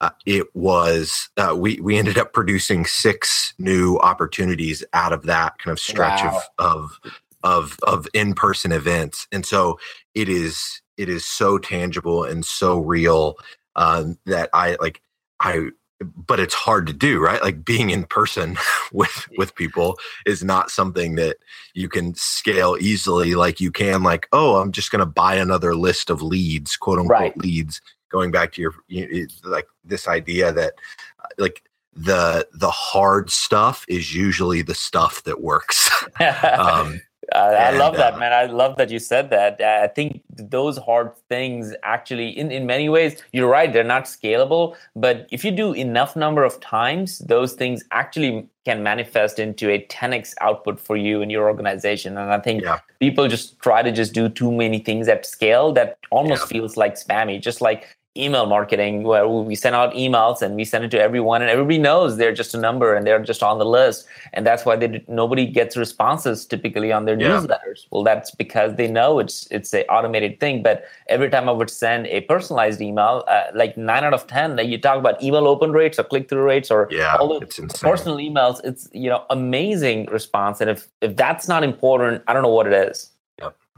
Uh, 0.00 0.10
it 0.26 0.48
was 0.54 1.30
uh, 1.36 1.54
we 1.56 1.78
we 1.80 1.96
ended 1.96 2.18
up 2.18 2.32
producing 2.32 2.84
six 2.84 3.54
new 3.58 3.98
opportunities 3.98 4.82
out 4.92 5.12
of 5.12 5.22
that 5.22 5.56
kind 5.58 5.70
of 5.70 5.78
stretch 5.78 6.22
wow. 6.24 6.42
of 6.58 6.98
of 7.04 7.12
of 7.42 7.78
of 7.84 8.06
in-person 8.14 8.72
events 8.72 9.26
and 9.32 9.44
so 9.44 9.78
it 10.14 10.28
is 10.28 10.82
it 10.96 11.08
is 11.08 11.24
so 11.24 11.58
tangible 11.58 12.24
and 12.24 12.44
so 12.44 12.78
real 12.78 13.36
um, 13.76 14.18
that 14.26 14.48
i 14.52 14.76
like 14.80 15.00
i 15.40 15.68
but 16.16 16.40
it's 16.40 16.54
hard 16.54 16.86
to 16.86 16.92
do 16.92 17.20
right 17.20 17.42
like 17.42 17.64
being 17.64 17.90
in 17.90 18.04
person 18.04 18.56
with 18.92 19.28
with 19.36 19.54
people 19.54 19.98
is 20.26 20.42
not 20.42 20.70
something 20.70 21.14
that 21.14 21.36
you 21.74 21.88
can 21.88 22.14
scale 22.14 22.76
easily 22.80 23.34
like 23.34 23.60
you 23.60 23.70
can 23.70 24.02
like 24.02 24.28
oh 24.32 24.56
i'm 24.56 24.72
just 24.72 24.90
going 24.90 25.00
to 25.00 25.06
buy 25.06 25.34
another 25.34 25.74
list 25.74 26.10
of 26.10 26.22
leads 26.22 26.76
quote 26.76 26.98
unquote 26.98 27.18
right. 27.18 27.38
leads 27.38 27.80
going 28.10 28.30
back 28.30 28.52
to 28.52 28.60
your 28.60 28.74
you 28.88 29.26
like 29.44 29.66
this 29.84 30.06
idea 30.06 30.52
that 30.52 30.74
uh, 31.20 31.28
like 31.38 31.62
the 31.94 32.46
the 32.54 32.70
hard 32.70 33.30
stuff 33.30 33.84
is 33.88 34.14
usually 34.14 34.62
the 34.62 34.74
stuff 34.74 35.22
that 35.24 35.40
works 35.40 35.90
um, 36.58 37.00
I 37.34 37.70
love 37.70 37.96
that, 37.96 38.14
uh, 38.14 38.18
man. 38.18 38.32
I 38.32 38.46
love 38.46 38.76
that 38.76 38.90
you 38.90 38.98
said 38.98 39.30
that. 39.30 39.60
I 39.60 39.88
think 39.88 40.22
those 40.36 40.76
hard 40.78 41.12
things 41.28 41.74
actually, 41.82 42.28
in, 42.28 42.50
in 42.50 42.66
many 42.66 42.88
ways, 42.88 43.22
you're 43.32 43.48
right, 43.48 43.72
they're 43.72 43.84
not 43.84 44.04
scalable. 44.04 44.76
But 44.96 45.28
if 45.30 45.44
you 45.44 45.50
do 45.50 45.72
enough 45.72 46.16
number 46.16 46.44
of 46.44 46.60
times, 46.60 47.18
those 47.18 47.54
things 47.54 47.84
actually 47.90 48.48
can 48.64 48.82
manifest 48.82 49.38
into 49.38 49.70
a 49.70 49.84
10x 49.86 50.34
output 50.40 50.78
for 50.78 50.96
you 50.96 51.22
and 51.22 51.30
your 51.30 51.48
organization. 51.48 52.16
And 52.16 52.32
I 52.32 52.38
think 52.38 52.62
yeah. 52.62 52.78
people 53.00 53.28
just 53.28 53.58
try 53.60 53.82
to 53.82 53.90
just 53.90 54.12
do 54.12 54.28
too 54.28 54.52
many 54.52 54.78
things 54.78 55.08
at 55.08 55.26
scale 55.26 55.72
that 55.72 55.98
almost 56.10 56.42
yeah. 56.42 56.58
feels 56.58 56.76
like 56.76 56.94
spammy. 56.94 57.40
Just 57.40 57.60
like 57.60 57.96
email 58.16 58.44
marketing 58.44 59.04
where 59.04 59.26
we 59.26 59.54
send 59.54 59.74
out 59.74 59.94
emails 59.94 60.42
and 60.42 60.54
we 60.54 60.64
send 60.64 60.84
it 60.84 60.90
to 60.90 61.00
everyone 61.00 61.40
and 61.40 61.50
everybody 61.50 61.78
knows 61.78 62.18
they're 62.18 62.34
just 62.34 62.54
a 62.54 62.58
number 62.58 62.94
and 62.94 63.06
they're 63.06 63.22
just 63.22 63.42
on 63.42 63.58
the 63.58 63.64
list. 63.64 64.06
And 64.34 64.46
that's 64.46 64.66
why 64.66 64.76
they 64.76 65.02
nobody 65.08 65.46
gets 65.46 65.76
responses 65.76 66.44
typically 66.44 66.92
on 66.92 67.06
their 67.06 67.18
yeah. 67.18 67.28
newsletters. 67.28 67.86
Well 67.90 68.02
that's 68.02 68.30
because 68.30 68.76
they 68.76 68.86
know 68.86 69.18
it's 69.18 69.46
it's 69.50 69.72
a 69.72 69.86
automated 69.86 70.40
thing. 70.40 70.62
But 70.62 70.84
every 71.08 71.30
time 71.30 71.48
i 71.48 71.52
would 71.52 71.70
send 71.70 72.06
a 72.08 72.20
personalized 72.22 72.80
email 72.80 73.24
uh, 73.28 73.44
like 73.54 73.76
9 73.76 74.04
out 74.04 74.14
of 74.14 74.26
10 74.26 74.56
like 74.56 74.68
you 74.68 74.78
talk 74.78 74.98
about 74.98 75.22
email 75.22 75.46
open 75.46 75.72
rates 75.72 75.98
or 75.98 76.04
click-through 76.04 76.42
rates 76.42 76.70
or 76.70 76.88
yeah, 76.90 77.16
all 77.16 77.40
the 77.40 77.46
personal 77.80 78.16
emails 78.18 78.60
it's 78.64 78.88
you 78.92 79.08
know 79.08 79.24
amazing 79.30 80.06
response. 80.06 80.60
And 80.60 80.68
if 80.68 80.88
if 81.00 81.16
that's 81.16 81.48
not 81.48 81.64
important 81.64 82.22
i 82.28 82.34
don't 82.34 82.42
know 82.42 82.56
what 82.60 82.66
it 82.66 82.74
is. 82.74 83.11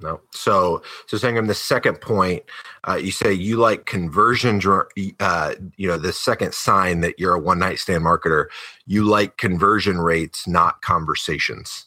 No. 0.01 0.21
So, 0.33 0.83
so 1.07 1.17
Sangram, 1.17 1.47
the 1.47 1.55
second 1.55 2.01
point, 2.01 2.43
uh, 2.89 2.97
you 2.97 3.13
say 3.13 3.33
you 3.33 3.57
like 3.57 3.87
conversion. 3.87 4.61
Uh, 5.21 5.55
you 5.77 5.89
know, 5.89 5.97
the 5.97 6.13
second 6.13 6.53
sign 6.55 7.01
that 7.01 7.19
you're 7.19 7.35
a 7.35 7.39
one 7.39 7.61
night 7.61 7.79
stand 7.79 8.03
marketer, 8.05 8.47
you 8.87 9.05
like 9.05 9.37
conversion 9.37 9.99
rates, 9.99 10.49
not 10.49 10.83
conversations. 10.83 11.87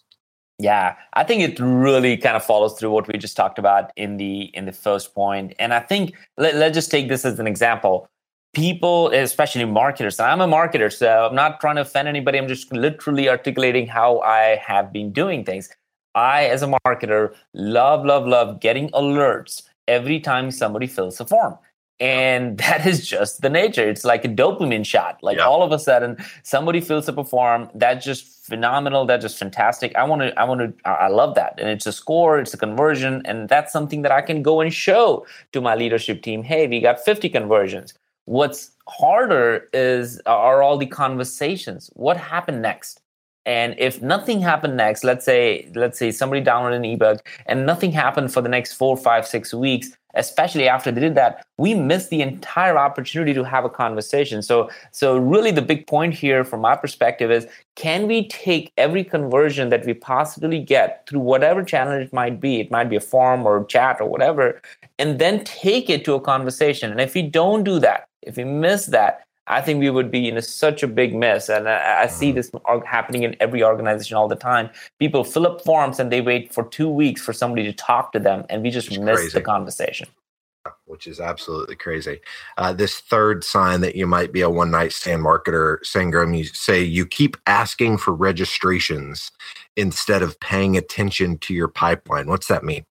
Yeah, 0.60 0.96
I 1.14 1.24
think 1.24 1.44
it 1.44 1.60
really 1.60 2.18
kind 2.18 2.36
of 2.36 2.44
follows 2.44 2.80
through 2.80 2.90
what 2.92 3.08
we 3.08 3.18
just 3.18 3.38
talked 3.38 3.60
about 3.60 3.92
in 3.96 4.18
the 4.18 4.44
in 4.56 4.66
the 4.66 4.72
first 4.72 5.14
point. 5.14 5.54
And 5.60 5.74
I 5.74 5.82
think 5.82 6.16
let, 6.38 6.56
let's 6.56 6.74
just 6.74 6.90
take 6.90 7.10
this 7.10 7.26
as 7.26 7.40
an 7.40 7.46
example. 7.46 8.08
People, 8.54 9.10
especially 9.10 9.66
marketers, 9.66 10.20
I'm 10.20 10.42
a 10.42 10.48
marketer, 10.48 10.92
so 10.92 11.28
I'm 11.28 11.36
not 11.36 11.60
trying 11.60 11.76
to 11.76 11.82
offend 11.82 12.08
anybody. 12.08 12.40
I'm 12.40 12.48
just 12.48 12.72
literally 12.72 13.30
articulating 13.30 13.86
how 13.86 14.22
I 14.22 14.56
have 14.66 14.92
been 14.92 15.12
doing 15.12 15.44
things. 15.44 15.70
I, 16.16 16.46
as 16.46 16.64
a 16.64 16.78
marketer, 16.86 17.34
love, 17.54 18.06
love, 18.06 18.26
love 18.26 18.60
getting 18.60 18.90
alerts 18.90 19.64
every 19.88 20.20
time 20.20 20.52
somebody 20.52 20.88
fills 20.88 21.20
a 21.20 21.26
form. 21.26 21.58
And 22.00 22.58
that 22.60 22.86
is 22.86 23.08
just 23.08 23.42
the 23.42 23.50
nature. 23.50 23.88
It's 23.88 24.04
like 24.04 24.26
a 24.26 24.30
dopamine 24.30 24.86
shot. 24.86 25.20
Like 25.22 25.38
yeah. 25.38 25.46
all 25.46 25.64
of 25.64 25.72
a 25.72 25.80
sudden, 25.80 26.18
somebody 26.44 26.82
fills 26.82 27.10
up 27.10 27.18
a 27.18 27.24
form. 27.24 27.70
That's 27.74 28.06
just 28.06 28.46
phenomenal. 28.46 29.06
That's 29.06 29.24
just 29.24 29.38
fantastic. 29.38 29.96
I 29.96 30.04
want 30.04 30.22
to, 30.22 30.40
I 30.40 30.44
want 30.44 30.62
to, 30.62 30.90
I 30.90 31.08
love 31.08 31.36
that. 31.36 31.56
And 31.60 31.70
it's 31.70 31.86
a 31.86 31.92
score, 31.92 32.40
it's 32.40 32.54
a 32.54 32.58
conversion. 32.58 33.22
And 33.26 33.50
that's 33.50 33.74
something 33.74 34.04
that 34.04 34.12
I 34.12 34.22
can 34.22 34.42
go 34.42 34.62
and 34.62 34.74
show 34.74 35.26
to 35.52 35.62
my 35.62 35.76
leadership 35.76 36.22
team. 36.22 36.44
Hey, 36.44 36.68
we 36.68 36.80
got 36.80 37.04
50 37.04 37.30
conversions. 37.30 37.94
What's 38.26 38.72
harder 38.90 39.70
is 39.74 40.20
are 40.26 40.62
all 40.62 40.78
the 40.78 40.86
conversations. 40.86 41.90
What 41.94 42.18
happened 42.18 42.62
next? 42.62 43.02
And 43.48 43.74
if 43.80 44.01
nothing 44.01 44.39
happened 44.39 44.77
next 44.77 45.04
let's 45.04 45.25
say 45.25 45.68
let's 45.74 45.98
say 45.98 46.12
somebody 46.12 46.44
downloaded 46.44 46.75
an 46.75 46.86
ebook 46.86 47.27
and 47.48 47.66
nothing 47.66 47.92
happened 47.92 48.32
for 48.32 48.42
the 48.42 48.50
next 48.50 48.74
four 48.74 48.96
five 48.96 49.25
six 49.25 49.54
weeks 49.54 49.98
especially 50.18 50.68
after 50.68 50.92
they 50.92 51.00
did 51.00 51.16
that 51.16 51.46
we 51.58 51.74
missed 51.74 52.10
the 52.10 52.22
entire 52.22 52.77
opportunity 52.77 53.34
to 53.34 53.44
have 53.44 53.63
a 53.63 53.70
conversation. 53.70 54.42
So 54.42 54.70
so 54.92 55.18
really 55.18 55.51
the 55.51 55.62
big 55.62 55.88
point 55.88 56.13
here 56.13 56.44
from 56.44 56.62
my 56.62 56.75
perspective 56.75 57.32
is 57.32 57.48
can 57.75 58.08
we 58.08 58.27
take 58.27 58.72
every 58.77 59.04
conversion 59.04 59.70
that 59.70 59.86
we 59.86 59.94
possibly 59.94 60.60
get 60.60 61.08
through 61.08 61.20
whatever 61.20 61.63
channel 61.63 61.94
it 61.94 62.12
might 62.12 62.39
be 62.39 62.60
it 62.60 62.72
might 62.72 62.89
be 62.89 62.96
a 62.96 63.01
form 63.01 63.46
or 63.46 63.63
chat 63.66 64.01
or 64.01 64.10
whatever 64.10 64.62
and 65.00 65.20
then 65.20 65.44
take 65.44 65.89
it 65.89 66.04
to 66.06 66.13
a 66.13 66.22
conversation? 66.22 66.92
And 66.92 67.00
if 67.00 67.13
we 67.13 67.22
don't 67.22 67.63
do 67.63 67.80
that 67.80 68.08
if 68.24 68.36
we 68.36 68.44
miss 68.44 68.88
that 68.88 69.26
I 69.48 69.62
think 69.62 69.80
we 69.80 69.89
would 69.89 70.12
be 70.12 70.27
in 70.27 70.38
a, 70.38 70.42
such 70.42 70.84
a 70.84 70.88
big 70.88 71.16
mess. 71.16 71.50
And 71.50 71.68
I, 71.70 72.04
I 72.04 72.08
see 72.08 72.27
mm-hmm. 72.27 72.36
this 72.36 72.51
happening 72.86 73.24
in 73.24 73.36
every 73.39 73.63
organization 73.63 74.18
all 74.18 74.27
the 74.27 74.36
time. 74.36 74.70
People 75.00 75.24
fill 75.24 75.48
up 75.48 75.62
forms 75.62 76.00
and 76.00 76.12
they 76.12 76.22
wait 76.22 76.54
for 76.54 76.66
two 76.66 76.89
weeks 76.89 77.22
for 77.22 77.34
somebody 77.34 77.63
to 77.63 77.74
talk 77.74 78.12
to 78.13 78.20
them, 78.20 78.46
and 78.50 78.62
we 78.63 78.70
just 78.70 78.89
it's 78.89 79.00
miss 79.00 79.20
crazy. 79.20 79.34
the 79.34 79.42
conversation. 79.42 80.08
Which 80.86 81.08
is 81.08 81.20
absolutely 81.20 81.75
crazy. 81.75 82.20
Uh, 82.58 82.74
this 82.74 83.00
third 83.00 83.44
sign 83.44 83.82
that 83.82 83.96
you 83.96 84.08
might 84.08 84.32
be 84.32 84.42
a 84.42 84.50
one 84.50 84.72
night 84.72 84.92
stand 84.92 85.24
marketer, 85.24 85.77
Sangram, 85.86 86.38
you 86.38 86.46
say 86.46 86.82
you 86.82 87.06
keep 87.06 87.38
asking 87.46 87.98
for 87.98 88.13
registrations 88.13 89.32
instead 89.75 90.22
of 90.22 90.39
paying 90.39 90.75
attention 90.75 91.38
to 91.39 91.54
your 91.54 91.68
pipeline. 91.68 92.27
What's 92.27 92.48
that 92.48 92.63
mean? 92.63 92.86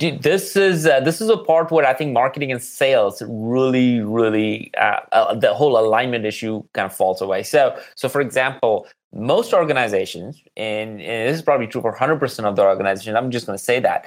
Dude, 0.00 0.22
this 0.22 0.56
is 0.56 0.86
uh, 0.86 1.00
this 1.00 1.20
is 1.20 1.28
a 1.28 1.36
part 1.36 1.70
where 1.70 1.86
I 1.86 1.92
think 1.92 2.14
marketing 2.14 2.50
and 2.50 2.62
sales 2.62 3.22
really, 3.28 4.00
really 4.00 4.72
uh, 4.78 5.00
uh, 5.12 5.34
the 5.34 5.52
whole 5.52 5.78
alignment 5.78 6.24
issue 6.24 6.62
kind 6.72 6.86
of 6.86 6.96
falls 6.96 7.20
away. 7.20 7.42
So, 7.42 7.78
so 7.96 8.08
for 8.08 8.22
example, 8.22 8.86
most 9.12 9.52
organizations, 9.52 10.42
and, 10.56 11.02
and 11.02 11.28
this 11.28 11.36
is 11.36 11.42
probably 11.42 11.66
true 11.66 11.82
for 11.82 11.94
100% 11.94 12.44
of 12.44 12.56
the 12.56 12.62
organizations. 12.62 13.14
I'm 13.14 13.30
just 13.30 13.44
going 13.44 13.58
to 13.58 13.62
say 13.62 13.78
that 13.80 14.06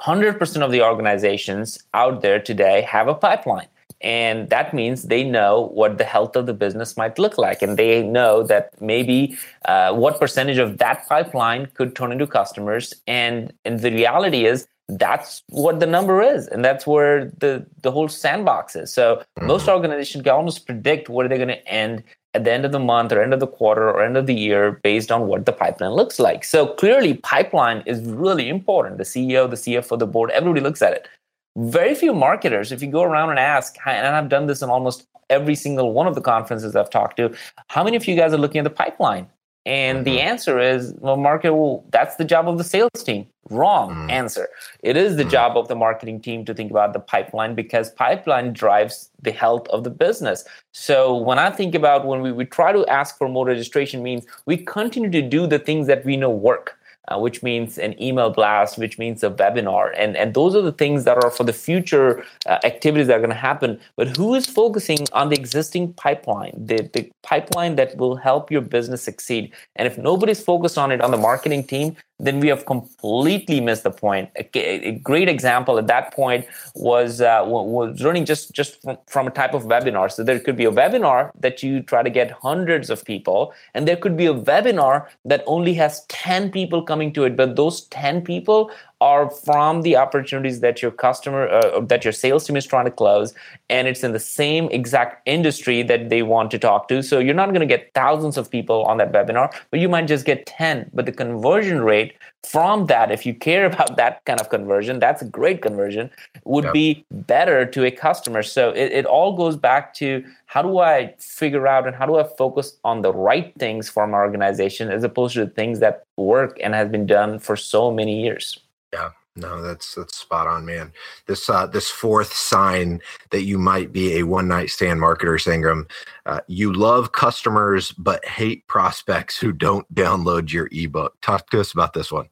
100% 0.00 0.62
of 0.62 0.72
the 0.72 0.82
organizations 0.82 1.78
out 1.92 2.22
there 2.22 2.40
today 2.40 2.80
have 2.88 3.06
a 3.06 3.14
pipeline. 3.14 3.68
And 4.00 4.48
that 4.48 4.72
means 4.72 5.02
they 5.02 5.24
know 5.24 5.68
what 5.74 5.98
the 5.98 6.04
health 6.04 6.36
of 6.36 6.46
the 6.46 6.54
business 6.54 6.96
might 6.96 7.18
look 7.18 7.36
like. 7.36 7.60
And 7.60 7.76
they 7.76 8.02
know 8.02 8.44
that 8.44 8.80
maybe 8.80 9.36
uh, 9.66 9.92
what 9.92 10.18
percentage 10.18 10.58
of 10.58 10.78
that 10.78 11.06
pipeline 11.06 11.66
could 11.74 11.94
turn 11.94 12.12
into 12.12 12.26
customers. 12.26 12.94
And, 13.06 13.52
and 13.66 13.80
the 13.80 13.90
reality 13.90 14.46
is, 14.46 14.66
that's 14.88 15.42
what 15.48 15.80
the 15.80 15.86
number 15.86 16.22
is 16.22 16.48
and 16.48 16.64
that's 16.64 16.86
where 16.86 17.26
the 17.38 17.64
the 17.82 17.90
whole 17.90 18.08
sandbox 18.08 18.74
is. 18.74 18.92
So 18.92 19.16
mm-hmm. 19.16 19.46
most 19.46 19.68
organizations 19.68 20.22
can 20.22 20.32
almost 20.32 20.66
predict 20.66 21.08
where 21.08 21.28
they're 21.28 21.38
going 21.38 21.48
to 21.48 21.68
end 21.68 22.02
at 22.34 22.44
the 22.44 22.52
end 22.52 22.64
of 22.64 22.72
the 22.72 22.78
month 22.78 23.12
or 23.12 23.22
end 23.22 23.34
of 23.34 23.40
the 23.40 23.46
quarter 23.46 23.88
or 23.88 24.02
end 24.02 24.16
of 24.16 24.26
the 24.26 24.34
year 24.34 24.80
based 24.82 25.12
on 25.12 25.26
what 25.26 25.44
the 25.44 25.52
pipeline 25.52 25.92
looks 25.92 26.18
like. 26.18 26.44
So 26.44 26.74
clearly 26.74 27.14
pipeline 27.14 27.82
is 27.86 28.02
really 28.02 28.48
important. 28.48 28.98
The 28.98 29.04
ceo 29.04 29.48
the 29.48 29.56
cfo 29.56 29.98
the 29.98 30.06
board 30.06 30.30
everybody 30.30 30.60
looks 30.60 30.82
at 30.82 30.92
it. 30.94 31.08
Very 31.56 31.94
few 31.94 32.14
marketers 32.14 32.72
if 32.72 32.82
you 32.82 32.90
go 32.90 33.02
around 33.02 33.30
and 33.30 33.38
ask 33.38 33.76
and 33.84 34.14
i've 34.14 34.28
done 34.28 34.46
this 34.46 34.62
in 34.62 34.70
almost 34.70 35.06
every 35.28 35.54
single 35.54 35.92
one 35.92 36.06
of 36.06 36.14
the 36.14 36.20
conferences 36.20 36.76
i've 36.76 36.88
talked 36.88 37.16
to 37.16 37.34
how 37.66 37.82
many 37.82 37.96
of 37.96 38.06
you 38.06 38.14
guys 38.14 38.32
are 38.32 38.38
looking 38.38 38.60
at 38.60 38.64
the 38.64 38.70
pipeline 38.70 39.26
and 39.68 40.06
the 40.06 40.16
mm-hmm. 40.16 40.28
answer 40.28 40.58
is, 40.58 40.94
well, 40.96 41.18
market, 41.18 41.52
well, 41.52 41.84
that's 41.90 42.16
the 42.16 42.24
job 42.24 42.48
of 42.48 42.56
the 42.56 42.64
sales 42.64 43.04
team. 43.04 43.26
Wrong 43.50 43.94
mm. 43.94 44.10
answer. 44.10 44.48
It 44.82 44.96
is 44.96 45.16
the 45.16 45.24
mm. 45.24 45.30
job 45.30 45.58
of 45.58 45.68
the 45.68 45.74
marketing 45.74 46.22
team 46.22 46.46
to 46.46 46.54
think 46.54 46.70
about 46.70 46.94
the 46.94 47.00
pipeline 47.00 47.54
because 47.54 47.90
pipeline 47.90 48.54
drives 48.54 49.10
the 49.20 49.30
health 49.30 49.68
of 49.68 49.84
the 49.84 49.90
business. 49.90 50.44
So 50.72 51.14
when 51.18 51.38
I 51.38 51.50
think 51.50 51.74
about 51.74 52.06
when 52.06 52.22
we, 52.22 52.32
we 52.32 52.46
try 52.46 52.72
to 52.72 52.86
ask 52.86 53.18
for 53.18 53.28
more 53.28 53.44
registration 53.44 54.02
means 54.02 54.24
we 54.46 54.56
continue 54.56 55.10
to 55.10 55.20
do 55.20 55.46
the 55.46 55.58
things 55.58 55.86
that 55.86 56.02
we 56.02 56.16
know 56.16 56.30
work 56.30 56.77
uh, 57.08 57.18
which 57.18 57.42
means 57.42 57.78
an 57.78 58.00
email 58.02 58.30
blast, 58.30 58.78
which 58.78 58.98
means 58.98 59.22
a 59.22 59.30
webinar. 59.30 59.92
And, 59.96 60.16
and 60.16 60.34
those 60.34 60.54
are 60.54 60.62
the 60.62 60.72
things 60.72 61.04
that 61.04 61.22
are 61.22 61.30
for 61.30 61.44
the 61.44 61.52
future 61.52 62.24
uh, 62.46 62.58
activities 62.64 63.06
that 63.08 63.14
are 63.14 63.20
going 63.20 63.30
to 63.30 63.36
happen. 63.36 63.80
But 63.96 64.16
who 64.16 64.34
is 64.34 64.46
focusing 64.46 65.06
on 65.12 65.28
the 65.28 65.36
existing 65.36 65.94
pipeline, 65.94 66.54
the, 66.56 66.88
the 66.92 67.10
pipeline 67.22 67.76
that 67.76 67.96
will 67.96 68.16
help 68.16 68.50
your 68.50 68.60
business 68.60 69.02
succeed? 69.02 69.52
And 69.76 69.86
if 69.86 69.98
nobody's 69.98 70.42
focused 70.42 70.78
on 70.78 70.92
it 70.92 71.00
on 71.00 71.10
the 71.10 71.16
marketing 71.16 71.64
team, 71.64 71.96
then 72.20 72.40
we 72.40 72.48
have 72.48 72.66
completely 72.66 73.60
missed 73.60 73.84
the 73.84 73.90
point. 73.90 74.30
A, 74.36 74.48
a 74.88 74.92
great 74.92 75.28
example 75.28 75.78
at 75.78 75.86
that 75.86 76.12
point 76.12 76.46
was 76.74 77.20
uh, 77.20 77.44
was 77.46 78.00
learning 78.00 78.24
just 78.24 78.52
just 78.52 78.82
from, 78.82 78.98
from, 79.06 79.26
a 79.28 79.30
type 79.30 79.54
of 79.54 79.64
webinar. 79.64 80.10
So 80.10 80.24
there 80.24 80.40
could 80.40 80.56
be 80.56 80.64
a 80.64 80.70
webinar 80.70 81.30
that 81.38 81.62
you 81.62 81.80
try 81.82 82.02
to 82.02 82.10
get 82.10 82.30
hundreds 82.30 82.90
of 82.90 83.04
people, 83.04 83.52
and 83.74 83.86
there 83.86 83.96
could 83.96 84.16
be 84.16 84.26
a 84.26 84.34
webinar 84.34 85.06
that 85.24 85.44
only 85.46 85.74
has 85.74 86.04
ten 86.06 86.50
people 86.50 86.82
coming 86.82 87.12
to 87.12 87.24
it. 87.24 87.36
But 87.36 87.56
those 87.56 87.82
ten 87.86 88.22
people 88.22 88.70
are 89.00 89.30
from 89.30 89.82
the 89.82 89.96
opportunities 89.96 90.60
that 90.60 90.82
your 90.82 90.90
customer 90.90 91.48
uh, 91.48 91.80
that 91.80 92.04
your 92.04 92.12
sales 92.12 92.46
team 92.46 92.56
is 92.56 92.66
trying 92.66 92.84
to 92.84 92.90
close 92.90 93.32
and 93.70 93.86
it's 93.86 94.02
in 94.02 94.12
the 94.12 94.18
same 94.18 94.68
exact 94.70 95.22
industry 95.26 95.82
that 95.82 96.08
they 96.08 96.22
want 96.22 96.50
to 96.50 96.58
talk 96.58 96.88
to. 96.88 97.02
So 97.02 97.20
you're 97.20 97.34
not 97.34 97.50
going 97.50 97.60
to 97.60 97.66
get 97.66 97.92
thousands 97.94 98.36
of 98.36 98.50
people 98.50 98.84
on 98.84 98.98
that 98.98 99.12
webinar 99.12 99.52
but 99.70 99.78
you 99.78 99.88
might 99.88 100.06
just 100.06 100.24
get 100.24 100.46
10 100.46 100.90
but 100.92 101.06
the 101.06 101.12
conversion 101.12 101.82
rate 101.82 102.14
from 102.42 102.86
that 102.86 103.10
if 103.12 103.24
you 103.24 103.34
care 103.34 103.66
about 103.72 103.96
that 103.96 104.24
kind 104.24 104.40
of 104.40 104.48
conversion 104.50 104.98
that's 104.98 105.22
a 105.22 105.26
great 105.26 105.62
conversion 105.62 106.10
would 106.44 106.64
yep. 106.64 106.72
be 106.72 107.04
better 107.10 107.64
to 107.64 107.84
a 107.84 107.90
customer. 107.90 108.42
So 108.42 108.70
it, 108.70 108.92
it 108.92 109.06
all 109.06 109.36
goes 109.36 109.56
back 109.56 109.94
to 109.94 110.24
how 110.46 110.62
do 110.62 110.78
i 110.78 111.14
figure 111.18 111.68
out 111.68 111.86
and 111.86 111.94
how 111.94 112.06
do 112.06 112.16
i 112.16 112.24
focus 112.36 112.78
on 112.82 113.02
the 113.02 113.12
right 113.12 113.52
things 113.58 113.88
for 113.88 114.06
my 114.06 114.18
organization 114.18 114.90
as 114.90 115.04
opposed 115.04 115.34
to 115.34 115.44
the 115.44 115.50
things 115.50 115.78
that 115.80 116.04
work 116.16 116.58
and 116.60 116.74
has 116.74 116.88
been 116.88 117.06
done 117.06 117.38
for 117.38 117.54
so 117.54 117.90
many 117.92 118.22
years 118.22 118.58
yeah, 118.92 119.10
no, 119.36 119.62
that's 119.62 119.94
that's 119.94 120.16
spot 120.16 120.46
on, 120.46 120.64
man. 120.64 120.92
This 121.26 121.48
uh, 121.48 121.66
this 121.66 121.88
fourth 121.88 122.32
sign 122.32 123.00
that 123.30 123.42
you 123.42 123.58
might 123.58 123.92
be 123.92 124.18
a 124.18 124.24
one 124.24 124.48
night 124.48 124.70
stand 124.70 125.00
marketer, 125.00 125.40
Sangram. 125.40 125.88
Uh, 126.26 126.40
you 126.48 126.72
love 126.72 127.12
customers 127.12 127.92
but 127.92 128.24
hate 128.24 128.66
prospects 128.66 129.38
who 129.38 129.52
don't 129.52 129.92
download 129.94 130.52
your 130.52 130.68
ebook. 130.72 131.16
Talk 131.20 131.50
to 131.50 131.60
us 131.60 131.72
about 131.72 131.92
this 131.92 132.10
one. 132.10 132.28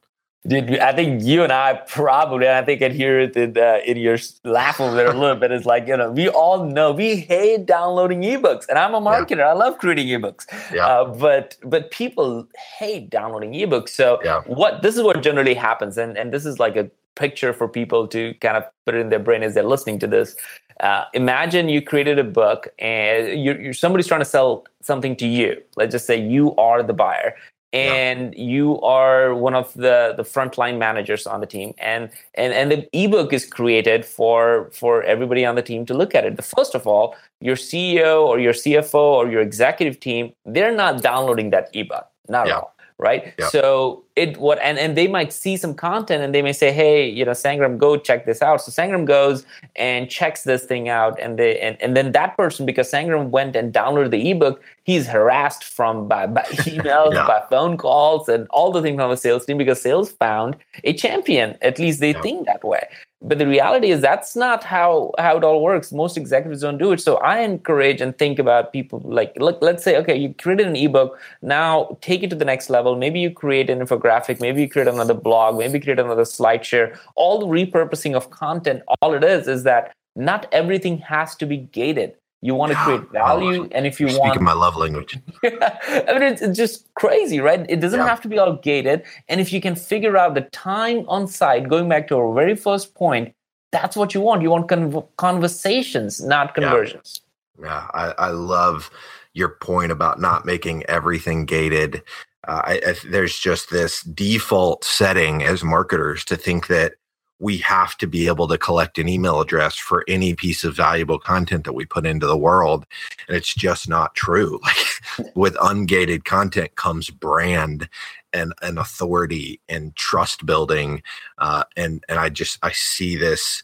Dude, 0.46 0.78
I 0.78 0.92
think 0.92 1.22
you 1.22 1.42
and 1.42 1.52
I 1.52 1.74
probably, 1.88 2.48
I 2.48 2.64
think 2.64 2.82
I 2.82 2.90
hear 2.90 3.18
it 3.20 3.36
in, 3.36 3.56
uh, 3.58 3.80
in 3.84 3.96
your 3.96 4.18
laugh 4.44 4.80
over 4.80 4.94
there 4.94 5.10
a 5.10 5.14
little 5.14 5.36
bit. 5.36 5.50
It's 5.50 5.66
like, 5.66 5.88
you 5.88 5.96
know, 5.96 6.10
we 6.10 6.28
all 6.28 6.64
know 6.64 6.92
we 6.92 7.16
hate 7.16 7.66
downloading 7.66 8.22
ebooks. 8.22 8.68
And 8.68 8.78
I'm 8.78 8.94
a 8.94 9.00
marketer. 9.00 9.38
Yeah. 9.38 9.48
I 9.48 9.52
love 9.54 9.78
creating 9.78 10.06
ebooks. 10.08 10.46
Yeah. 10.72 10.86
Uh, 10.86 11.04
but 11.06 11.56
but 11.64 11.90
people 11.90 12.46
hate 12.78 13.10
downloading 13.10 13.52
ebooks. 13.52 13.88
So 13.90 14.20
yeah. 14.24 14.42
what 14.46 14.82
this 14.82 14.96
is 14.96 15.02
what 15.02 15.22
generally 15.22 15.54
happens. 15.54 15.98
And, 15.98 16.16
and 16.16 16.32
this 16.32 16.46
is 16.46 16.58
like 16.58 16.76
a 16.76 16.90
picture 17.16 17.52
for 17.52 17.66
people 17.66 18.06
to 18.08 18.34
kind 18.34 18.56
of 18.56 18.64
put 18.84 18.94
it 18.94 18.98
in 18.98 19.08
their 19.08 19.18
brain 19.18 19.42
as 19.42 19.54
they're 19.54 19.64
listening 19.64 19.98
to 19.98 20.06
this. 20.06 20.36
Uh, 20.80 21.04
imagine 21.14 21.70
you 21.70 21.80
created 21.80 22.18
a 22.18 22.24
book 22.24 22.68
and 22.78 23.42
you're, 23.42 23.58
you're, 23.60 23.72
somebody's 23.72 24.06
trying 24.06 24.20
to 24.20 24.26
sell 24.26 24.66
something 24.82 25.16
to 25.16 25.26
you. 25.26 25.60
Let's 25.76 25.92
just 25.92 26.06
say 26.06 26.20
you 26.20 26.54
are 26.56 26.82
the 26.82 26.92
buyer 26.92 27.34
and 27.72 28.34
yeah. 28.34 28.44
you 28.44 28.80
are 28.80 29.34
one 29.34 29.54
of 29.54 29.72
the 29.74 30.14
the 30.16 30.22
frontline 30.22 30.78
managers 30.78 31.26
on 31.26 31.40
the 31.40 31.46
team 31.46 31.74
and 31.78 32.10
and 32.34 32.52
and 32.52 32.70
the 32.70 32.88
ebook 32.92 33.32
is 33.32 33.44
created 33.44 34.04
for 34.04 34.70
for 34.72 35.02
everybody 35.02 35.44
on 35.44 35.56
the 35.56 35.62
team 35.62 35.84
to 35.84 35.94
look 35.94 36.14
at 36.14 36.24
it 36.24 36.36
the 36.36 36.42
first 36.42 36.74
of 36.74 36.86
all 36.86 37.16
your 37.40 37.56
ceo 37.56 38.24
or 38.24 38.38
your 38.38 38.52
cfo 38.52 38.94
or 38.94 39.28
your 39.28 39.40
executive 39.40 39.98
team 39.98 40.32
they're 40.44 40.74
not 40.74 41.02
downloading 41.02 41.50
that 41.50 41.68
ebook 41.74 42.06
not 42.28 42.46
yeah. 42.46 42.56
at 42.56 42.62
all 42.62 42.75
right 42.98 43.34
yeah. 43.38 43.48
so 43.48 44.02
it 44.16 44.38
what 44.38 44.58
and, 44.60 44.78
and 44.78 44.96
they 44.96 45.06
might 45.06 45.30
see 45.30 45.56
some 45.56 45.74
content 45.74 46.22
and 46.22 46.34
they 46.34 46.40
may 46.40 46.52
say 46.52 46.72
hey 46.72 47.06
you 47.06 47.26
know 47.26 47.32
sangram 47.32 47.76
go 47.76 47.96
check 47.98 48.24
this 48.24 48.40
out 48.40 48.60
so 48.62 48.72
sangram 48.72 49.04
goes 49.04 49.44
and 49.76 50.08
checks 50.08 50.44
this 50.44 50.64
thing 50.64 50.88
out 50.88 51.20
and 51.20 51.38
they 51.38 51.60
and, 51.60 51.76
and 51.82 51.94
then 51.94 52.12
that 52.12 52.34
person 52.38 52.64
because 52.64 52.90
sangram 52.90 53.28
went 53.28 53.54
and 53.54 53.74
downloaded 53.74 54.10
the 54.10 54.30
ebook 54.30 54.62
he's 54.84 55.06
harassed 55.06 55.62
from 55.62 56.08
by, 56.08 56.26
by 56.26 56.42
emails 56.64 57.12
yeah. 57.12 57.26
by 57.26 57.42
phone 57.50 57.76
calls 57.76 58.30
and 58.30 58.46
all 58.48 58.72
the 58.72 58.80
things 58.80 58.98
from 58.98 59.10
the 59.10 59.16
sales 59.16 59.44
team 59.44 59.58
because 59.58 59.80
sales 59.80 60.12
found 60.12 60.56
a 60.84 60.94
champion 60.94 61.58
at 61.60 61.78
least 61.78 62.00
they 62.00 62.12
yeah. 62.12 62.22
think 62.22 62.46
that 62.46 62.64
way 62.64 62.88
but 63.22 63.38
the 63.38 63.46
reality 63.46 63.90
is 63.90 64.00
that's 64.00 64.36
not 64.36 64.62
how 64.62 65.12
how 65.18 65.36
it 65.36 65.44
all 65.44 65.62
works. 65.62 65.90
Most 65.90 66.16
executives 66.16 66.60
don't 66.60 66.78
do 66.78 66.92
it. 66.92 67.00
So 67.00 67.16
i 67.16 67.40
encourage 67.40 68.00
and 68.00 68.16
think 68.16 68.38
about 68.38 68.72
people 68.72 69.00
like 69.04 69.32
look 69.36 69.58
let's 69.62 69.82
say 69.82 69.96
okay 69.98 70.16
you 70.16 70.34
created 70.34 70.66
an 70.66 70.76
ebook. 70.76 71.18
Now 71.42 71.96
take 72.00 72.22
it 72.22 72.30
to 72.30 72.36
the 72.36 72.44
next 72.44 72.68
level. 72.68 72.96
Maybe 72.96 73.20
you 73.20 73.30
create 73.30 73.70
an 73.70 73.80
infographic. 73.80 74.40
Maybe 74.40 74.60
you 74.62 74.68
create 74.68 74.88
another 74.88 75.14
blog. 75.14 75.58
Maybe 75.58 75.80
create 75.80 75.98
another 75.98 76.24
slide 76.24 76.64
share 76.64 76.98
all 77.14 77.38
the 77.38 77.46
repurposing 77.46 78.14
of 78.14 78.30
content 78.30 78.82
all 79.00 79.14
it 79.14 79.24
is 79.24 79.48
is 79.48 79.62
that 79.62 79.92
not 80.14 80.46
everything 80.52 80.98
has 80.98 81.34
to 81.36 81.46
be 81.46 81.56
gated 81.58 82.14
you 82.46 82.54
want 82.54 82.72
to 82.72 82.78
create 82.78 83.10
value 83.10 83.68
and 83.72 83.86
if 83.86 84.00
you 84.00 84.06
want 84.06 84.18
speaking 84.18 84.44
my 84.44 84.52
love 84.52 84.76
language. 84.76 85.18
Yeah, 85.42 86.04
i 86.08 86.12
mean 86.14 86.22
it's, 86.32 86.42
it's, 86.42 86.56
just 86.56 86.92
crazy 86.94 87.40
right? 87.40 87.64
It 87.68 87.80
doesn't 87.80 88.00
yeah. 88.00 88.08
have 88.12 88.20
to 88.22 88.28
be 88.28 88.38
all 88.38 88.54
gated 88.54 89.02
and 89.28 89.40
if 89.40 89.52
you 89.52 89.60
can 89.60 89.74
figure 89.74 90.16
out 90.16 90.34
the 90.34 90.42
time 90.42 91.04
on 91.08 91.26
site 91.26 91.68
going 91.68 91.88
back 91.88 92.08
to 92.08 92.16
our 92.16 92.32
very 92.34 92.56
first 92.56 92.94
point 92.94 93.34
that's 93.72 93.96
what 93.96 94.14
you 94.14 94.20
want. 94.20 94.42
You 94.42 94.50
want 94.50 94.68
con- 94.68 95.04
conversations 95.16 96.22
not 96.22 96.54
conversions. 96.54 97.20
Yeah, 97.60 97.66
yeah. 97.66 97.86
I, 97.94 98.26
I, 98.26 98.30
love 98.30 98.90
your 99.34 99.50
point 99.50 99.92
about 99.92 100.20
not 100.20 100.44
making 100.44 100.84
everything 100.86 101.44
gated. 101.44 102.02
Uh, 102.46 102.62
I, 102.64 102.80
I, 102.86 102.94
there's 103.10 103.38
just 103.38 103.70
this 103.70 104.02
default 104.02 104.84
setting 104.84 105.42
as 105.42 105.64
marketers 105.64 106.24
to 106.26 106.36
think 106.36 106.68
that 106.68 106.94
we 107.38 107.58
have 107.58 107.96
to 107.98 108.06
be 108.06 108.26
able 108.26 108.48
to 108.48 108.56
collect 108.56 108.98
an 108.98 109.08
email 109.08 109.40
address 109.40 109.76
for 109.76 110.04
any 110.08 110.34
piece 110.34 110.64
of 110.64 110.74
valuable 110.74 111.18
content 111.18 111.64
that 111.64 111.74
we 111.74 111.84
put 111.84 112.06
into 112.06 112.26
the 112.26 112.36
world. 112.36 112.86
And 113.28 113.36
it's 113.36 113.54
just 113.54 113.88
not 113.88 114.14
true. 114.14 114.60
Like 115.18 115.36
with 115.36 115.54
ungated 115.56 116.24
content 116.24 116.74
comes 116.76 117.10
brand 117.10 117.88
and, 118.32 118.52
and 118.60 118.78
authority 118.78 119.60
and 119.68 119.94
trust 119.96 120.44
building. 120.44 121.02
Uh, 121.38 121.64
and 121.76 122.04
and 122.08 122.18
i 122.18 122.28
just 122.28 122.58
i 122.62 122.72
see 122.72 123.16
this 123.16 123.62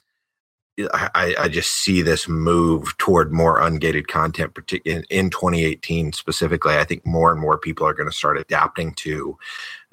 I, 0.95 1.35
I 1.39 1.49
just 1.49 1.71
see 1.71 2.01
this 2.01 2.27
move 2.29 2.97
toward 2.97 3.31
more 3.33 3.61
ungated 3.61 4.07
content 4.07 4.57
in, 4.87 5.05
in 5.11 5.31
2018 5.31 6.13
specifically 6.13 6.77
i 6.77 6.85
think 6.85 7.05
more 7.05 7.31
and 7.31 7.41
more 7.41 7.59
people 7.59 7.87
are 7.87 7.95
going 7.95 8.09
to 8.09 8.17
start 8.17 8.39
adapting 8.39 8.95
to 8.95 9.37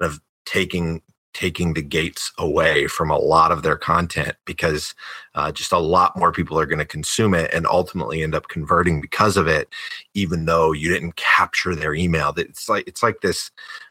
of 0.00 0.20
taking 0.46 1.02
taking 1.32 1.74
the 1.74 1.82
gates 1.82 2.32
away 2.38 2.86
from 2.86 3.10
a 3.10 3.18
lot 3.18 3.52
of 3.52 3.62
their 3.62 3.76
content 3.76 4.36
because 4.44 4.94
uh, 5.34 5.52
just 5.52 5.72
a 5.72 5.78
lot 5.78 6.16
more 6.16 6.32
people 6.32 6.58
are 6.58 6.66
going 6.66 6.78
to 6.78 6.84
consume 6.84 7.34
it 7.34 7.52
and 7.54 7.66
ultimately 7.66 8.22
end 8.22 8.34
up 8.34 8.48
converting 8.48 9.00
because 9.00 9.36
of 9.36 9.46
it 9.46 9.68
even 10.14 10.46
though 10.46 10.72
you 10.72 10.88
didn't 10.88 11.16
capture 11.16 11.74
their 11.74 11.94
email. 11.94 12.32
It's 12.36 12.68
like 12.68 12.86
it's 12.88 13.02
like 13.02 13.20
this 13.20 13.50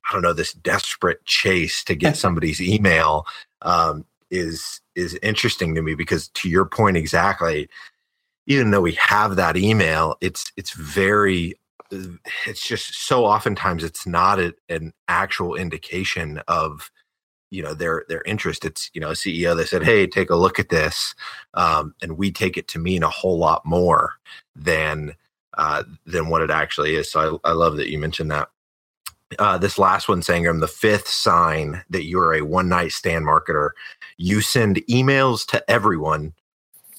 i 0.09 0.13
don't 0.13 0.21
know 0.21 0.33
this 0.33 0.53
desperate 0.53 1.23
chase 1.25 1.83
to 1.83 1.95
get 1.95 2.17
somebody's 2.25 2.61
email 2.61 3.25
um, 3.61 4.05
is 4.31 4.81
is 4.95 5.17
interesting 5.21 5.75
to 5.75 5.81
me 5.81 5.95
because 5.95 6.29
to 6.29 6.49
your 6.49 6.65
point 6.65 6.97
exactly 6.97 7.67
even 8.47 8.71
though 8.71 8.81
we 8.81 8.93
have 8.93 9.35
that 9.35 9.57
email 9.57 10.15
it's 10.21 10.51
it's 10.57 10.73
very 10.73 11.55
it's 12.45 12.67
just 12.67 12.93
so 13.07 13.25
oftentimes 13.25 13.83
it's 13.83 14.05
not 14.05 14.39
a, 14.39 14.53
an 14.69 14.93
actual 15.07 15.55
indication 15.55 16.39
of 16.47 16.91
you 17.49 17.63
know 17.63 17.73
their 17.73 18.05
their 18.09 18.21
interest. 18.25 18.65
It's 18.65 18.89
you 18.93 19.01
know 19.01 19.09
a 19.09 19.13
ceo 19.13 19.55
they 19.55 19.65
said 19.65 19.83
hey 19.83 20.07
take 20.07 20.29
a 20.29 20.35
look 20.35 20.59
at 20.59 20.69
this 20.69 21.15
um, 21.53 21.93
and 22.01 22.17
we 22.17 22.31
take 22.31 22.57
it 22.57 22.67
to 22.69 22.79
mean 22.79 23.03
a 23.03 23.09
whole 23.09 23.37
lot 23.37 23.65
more 23.65 24.13
than 24.55 25.15
uh, 25.57 25.83
than 26.05 26.29
what 26.29 26.41
it 26.41 26.51
actually 26.51 26.95
is. 26.95 27.11
So 27.11 27.39
i, 27.43 27.49
I 27.49 27.53
love 27.53 27.77
that 27.77 27.89
you 27.89 27.97
mentioned 27.97 28.31
that. 28.31 28.49
Uh, 29.37 29.59
this 29.59 29.77
last 29.77 30.09
one 30.09 30.21
sangram 30.21 30.59
the 30.59 30.67
fifth 30.67 31.07
sign 31.07 31.83
that 31.91 32.05
you're 32.05 32.33
a 32.33 32.41
one 32.41 32.67
night 32.67 32.91
stand 32.91 33.23
marketer 33.27 33.69
you 34.17 34.41
send 34.41 34.77
emails 34.89 35.45
to 35.45 35.63
everyone 35.69 36.33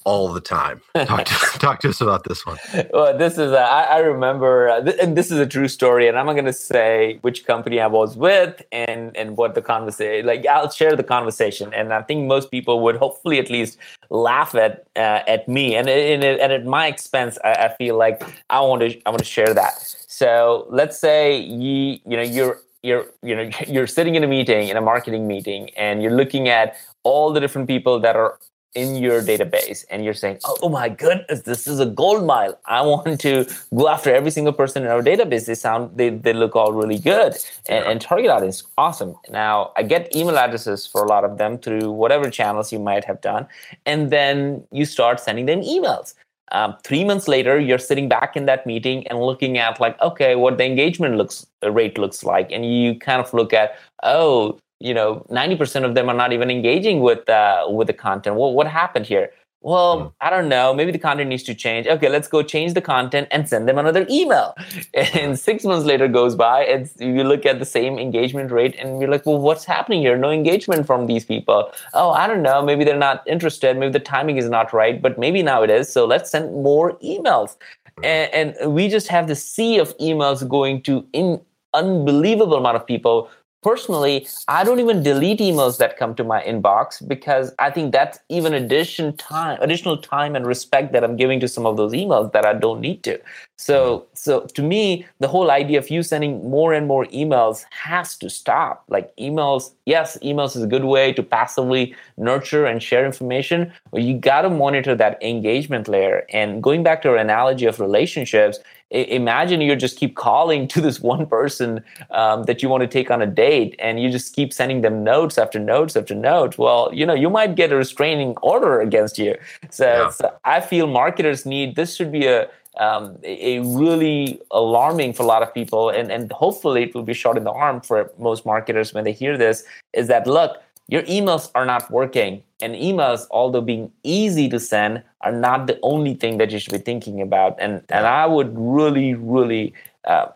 all 0.03 0.31
the 0.33 0.41
time. 0.41 0.81
Talk 0.95 1.25
to, 1.25 1.33
talk 1.59 1.79
to 1.81 1.89
us 1.89 2.01
about 2.01 2.23
this 2.23 2.45
one. 2.45 2.57
Well, 2.93 3.17
this 3.17 3.33
is, 3.33 3.51
a, 3.51 3.59
I, 3.59 3.81
I 3.83 3.97
remember, 3.99 4.69
uh, 4.69 4.81
th- 4.81 4.97
and 5.01 5.15
this 5.15 5.31
is 5.31 5.39
a 5.39 5.45
true 5.45 5.67
story, 5.67 6.07
and 6.07 6.17
I'm 6.17 6.25
not 6.25 6.33
going 6.33 6.45
to 6.45 6.53
say 6.53 7.19
which 7.21 7.45
company 7.45 7.79
I 7.79 7.87
was 7.87 8.17
with 8.17 8.61
and, 8.71 9.15
and 9.15 9.37
what 9.37 9.55
the 9.55 9.61
conversation, 9.61 10.25
like, 10.25 10.45
I'll 10.45 10.69
share 10.69 10.95
the 10.95 11.03
conversation. 11.03 11.73
And 11.73 11.93
I 11.93 12.01
think 12.01 12.27
most 12.27 12.51
people 12.51 12.81
would 12.81 12.95
hopefully 12.95 13.39
at 13.39 13.49
least 13.49 13.77
laugh 14.09 14.55
at 14.55 14.85
uh, 14.95 15.21
at 15.27 15.47
me. 15.47 15.75
And, 15.75 15.89
and, 15.89 16.23
and 16.23 16.51
at 16.51 16.65
my 16.65 16.87
expense, 16.87 17.37
I, 17.43 17.53
I 17.53 17.75
feel 17.75 17.97
like 17.97 18.23
I 18.49 18.59
want 18.61 18.81
to 18.81 19.01
I 19.05 19.09
want 19.09 19.19
to 19.19 19.25
share 19.25 19.53
that. 19.53 19.73
So 20.07 20.67
let's 20.69 20.99
say 20.99 21.39
you, 21.39 21.99
you 22.05 22.17
know, 22.17 22.23
you're 22.23 22.59
you're 22.83 23.05
you 23.21 23.35
know 23.35 23.49
you're 23.67 23.87
sitting 23.87 24.15
in 24.15 24.23
a 24.23 24.27
meeting 24.27 24.69
in 24.69 24.77
a 24.77 24.81
marketing 24.81 25.27
meeting 25.27 25.69
and 25.77 26.01
you're 26.01 26.15
looking 26.15 26.49
at 26.49 26.75
all 27.03 27.33
the 27.33 27.39
different 27.39 27.67
people 27.67 27.99
that 27.99 28.15
are 28.15 28.37
in 28.73 28.95
your 28.95 29.21
database 29.21 29.83
and 29.89 30.05
you're 30.05 30.13
saying, 30.13 30.39
oh, 30.45 30.57
oh, 30.63 30.69
my 30.69 30.87
goodness, 30.87 31.41
this 31.41 31.67
is 31.67 31.79
a 31.79 31.85
gold 31.85 32.25
mile. 32.25 32.57
I 32.65 32.81
want 32.81 33.19
to 33.19 33.45
go 33.75 33.89
after 33.89 34.13
every 34.13 34.31
single 34.31 34.53
person 34.53 34.83
in 34.83 34.89
our 34.89 35.01
database. 35.01 35.45
They 35.45 35.55
sound, 35.55 35.97
they, 35.97 36.09
they 36.09 36.33
look 36.33 36.55
all 36.55 36.71
really 36.71 36.97
good. 36.97 37.35
And, 37.67 37.85
and 37.85 38.01
target 38.01 38.29
audience 38.29 38.63
awesome. 38.77 39.15
Now, 39.29 39.71
I 39.75 39.83
get 39.83 40.15
email 40.15 40.37
addresses 40.37 40.87
for 40.87 41.03
a 41.03 41.07
lot 41.07 41.25
of 41.25 41.37
them 41.37 41.57
through 41.57 41.91
whatever 41.91 42.29
channels 42.29 42.71
you 42.71 42.79
might 42.79 43.03
have 43.03 43.19
done. 43.21 43.47
And 43.85 44.09
then 44.09 44.63
you 44.71 44.85
start 44.85 45.19
sending 45.19 45.47
them 45.47 45.61
emails. 45.61 46.13
Um, 46.53 46.75
three 46.83 47.03
months 47.03 47.27
later, 47.27 47.59
you're 47.59 47.79
sitting 47.79 48.09
back 48.09 48.35
in 48.35 48.45
that 48.45 48.65
meeting 48.65 49.07
and 49.07 49.19
looking 49.19 49.57
at 49.57 49.79
like, 49.79 49.99
okay, 50.01 50.35
what 50.35 50.57
the 50.57 50.65
engagement 50.65 51.15
looks 51.15 51.45
rate 51.63 51.97
looks 51.97 52.23
like, 52.23 52.51
and 52.51 52.65
you 52.65 52.99
kind 52.99 53.21
of 53.21 53.33
look 53.33 53.53
at, 53.53 53.75
oh, 54.03 54.59
you 54.81 54.93
know 54.93 55.25
90% 55.29 55.83
of 55.83 55.95
them 55.95 56.09
are 56.09 56.15
not 56.15 56.33
even 56.33 56.49
engaging 56.49 57.01
with 57.01 57.29
uh, 57.29 57.67
with 57.69 57.87
the 57.87 57.93
content. 57.93 58.35
Well 58.35 58.53
what 58.53 58.67
happened 58.67 59.05
here? 59.05 59.31
Well 59.61 59.99
mm. 59.99 60.13
i 60.21 60.29
don't 60.31 60.49
know. 60.49 60.73
Maybe 60.73 60.91
the 60.91 60.99
content 60.99 61.29
needs 61.29 61.43
to 61.43 61.53
change. 61.53 61.85
Okay 61.87 62.09
let's 62.09 62.27
go 62.27 62.41
change 62.41 62.73
the 62.73 62.81
content 62.81 63.27
and 63.31 63.47
send 63.47 63.67
them 63.67 63.77
another 63.77 64.05
email. 64.09 64.55
And 65.21 65.39
six 65.39 65.63
months 65.63 65.85
later 65.85 66.07
goes 66.07 66.35
by 66.35 66.63
and 66.65 66.89
you 66.99 67.23
look 67.23 67.45
at 67.45 67.59
the 67.59 67.65
same 67.65 67.99
engagement 67.99 68.51
rate 68.51 68.75
and 68.79 68.99
you're 68.99 69.11
like 69.11 69.25
well 69.25 69.37
what's 69.37 69.65
happening 69.65 70.01
here? 70.01 70.17
No 70.17 70.31
engagement 70.31 70.87
from 70.87 71.05
these 71.05 71.25
people. 71.25 71.71
Oh 71.93 72.09
i 72.11 72.25
don't 72.25 72.41
know. 72.41 72.57
Maybe 72.63 72.83
they're 72.83 73.05
not 73.09 73.23
interested. 73.27 73.77
Maybe 73.77 73.91
the 73.91 74.05
timing 74.15 74.37
is 74.37 74.49
not 74.49 74.73
right 74.73 74.99
but 75.01 75.19
maybe 75.19 75.43
now 75.43 75.61
it 75.61 75.69
is. 75.69 75.93
So 75.93 76.05
let's 76.05 76.31
send 76.31 76.51
more 76.71 76.97
emails. 77.13 77.55
Hmm. 77.97 78.05
and, 78.05 78.55
and 78.57 78.73
we 78.73 78.87
just 78.87 79.09
have 79.09 79.27
the 79.27 79.35
sea 79.35 79.77
of 79.77 79.95
emails 80.09 80.47
going 80.57 80.81
to 80.83 81.05
in 81.13 81.39
unbelievable 81.73 82.55
amount 82.55 82.75
of 82.75 82.85
people 82.85 83.29
personally 83.63 84.27
i 84.47 84.63
don't 84.63 84.79
even 84.79 85.03
delete 85.03 85.39
emails 85.39 85.77
that 85.77 85.97
come 85.97 86.15
to 86.15 86.23
my 86.23 86.41
inbox 86.43 87.05
because 87.07 87.53
i 87.59 87.69
think 87.69 87.91
that's 87.91 88.19
even 88.29 88.53
addition 88.53 89.15
time 89.17 89.57
additional 89.61 89.97
time 89.97 90.35
and 90.35 90.45
respect 90.47 90.93
that 90.93 91.03
i'm 91.03 91.15
giving 91.15 91.39
to 91.39 91.47
some 91.47 91.65
of 91.65 91.77
those 91.77 91.93
emails 91.93 92.31
that 92.31 92.45
i 92.45 92.53
don't 92.53 92.81
need 92.81 93.03
to 93.03 93.19
so 93.61 94.07
so 94.13 94.41
to 94.57 94.63
me 94.63 95.05
the 95.19 95.27
whole 95.27 95.51
idea 95.51 95.77
of 95.77 95.91
you 95.91 96.01
sending 96.01 96.49
more 96.49 96.73
and 96.73 96.87
more 96.87 97.05
emails 97.05 97.63
has 97.69 98.17
to 98.17 98.27
stop. 98.27 98.83
Like 98.87 99.15
emails 99.17 99.71
yes 99.85 100.17
emails 100.23 100.55
is 100.55 100.63
a 100.63 100.67
good 100.67 100.85
way 100.85 101.13
to 101.13 101.21
passively 101.21 101.95
nurture 102.17 102.65
and 102.65 102.81
share 102.81 103.05
information 103.05 103.71
but 103.91 104.01
you 104.01 104.17
got 104.17 104.41
to 104.41 104.49
monitor 104.49 104.95
that 104.95 105.21
engagement 105.21 105.87
layer. 105.87 106.25
And 106.33 106.63
going 106.63 106.81
back 106.81 107.03
to 107.03 107.09
our 107.09 107.17
analogy 107.17 107.67
of 107.67 107.79
relationships 107.79 108.57
imagine 108.89 109.61
you 109.61 109.73
just 109.75 109.97
keep 109.97 110.15
calling 110.15 110.67
to 110.73 110.81
this 110.81 110.99
one 110.99 111.27
person 111.27 111.83
um, 112.09 112.43
that 112.43 112.63
you 112.63 112.67
want 112.67 112.81
to 112.81 112.87
take 112.87 113.11
on 113.11 113.21
a 113.21 113.27
date 113.27 113.75
and 113.77 114.01
you 114.01 114.09
just 114.09 114.35
keep 114.35 114.51
sending 114.51 114.81
them 114.81 115.03
notes 115.03 115.37
after 115.37 115.59
notes 115.59 115.95
after 115.95 116.15
notes. 116.15 116.57
Well 116.57 116.89
you 116.91 117.05
know 117.05 117.13
you 117.13 117.29
might 117.29 117.53
get 117.53 117.71
a 117.71 117.75
restraining 117.75 118.35
order 118.41 118.81
against 118.81 119.19
you. 119.19 119.37
So, 119.69 119.85
yeah. 119.85 120.09
so 120.09 120.33
i 120.43 120.59
feel 120.59 120.87
marketers 120.87 121.45
need 121.45 121.75
this 121.75 121.95
should 121.95 122.11
be 122.11 122.25
a 122.25 122.49
um, 122.77 123.17
a 123.23 123.59
really 123.59 124.41
alarming 124.51 125.13
for 125.13 125.23
a 125.23 125.25
lot 125.25 125.43
of 125.43 125.53
people 125.53 125.89
and, 125.89 126.11
and 126.11 126.31
hopefully 126.31 126.83
it 126.83 126.95
will 126.95 127.03
be 127.03 127.13
shot 127.13 127.37
in 127.37 127.43
the 127.43 127.51
arm 127.51 127.81
for 127.81 128.11
most 128.17 128.45
marketers 128.45 128.93
when 128.93 129.03
they 129.03 129.11
hear 129.11 129.37
this 129.37 129.63
is 129.93 130.07
that 130.07 130.25
look 130.25 130.61
your 130.87 131.03
emails 131.03 131.51
are 131.55 131.65
not 131.65 131.89
working 131.91 132.43
and 132.61 132.75
emails 132.75 133.27
although 133.31 133.61
being 133.61 133.91
easy 134.03 134.47
to 134.47 134.59
send 134.59 135.03
are 135.21 135.31
not 135.31 135.67
the 135.67 135.79
only 135.83 136.13
thing 136.13 136.37
that 136.37 136.51
you 136.51 136.59
should 136.59 136.73
be 136.73 136.79
thinking 136.79 137.21
about. 137.21 137.55
And 137.59 137.83
and 137.89 138.05
i 138.05 138.25
would 138.25 138.51
really 138.55 139.13
really 139.15 139.73
uh, 140.05 140.27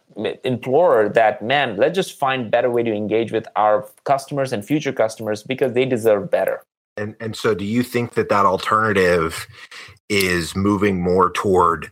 implore 0.44 1.10
that 1.10 1.42
man 1.42 1.76
let's 1.78 1.96
just 1.96 2.18
find 2.20 2.52
better 2.52 2.70
way 2.70 2.84
to 2.84 2.94
engage 2.94 3.32
with 3.32 3.48
our 3.56 3.88
customers 4.04 4.54
and 4.54 4.64
future 4.64 4.94
customers 4.94 5.42
because 5.44 5.74
they 5.74 5.86
deserve 5.86 6.30
better. 6.30 6.64
And 6.98 7.16
and 7.20 7.36
so 7.36 7.56
do 7.56 7.66
you 7.66 7.84
think 7.84 8.14
that 8.14 8.30
that 8.30 8.46
alternative 8.46 9.48
is 10.10 10.56
moving 10.56 11.02
more 11.02 11.32
toward 11.32 11.92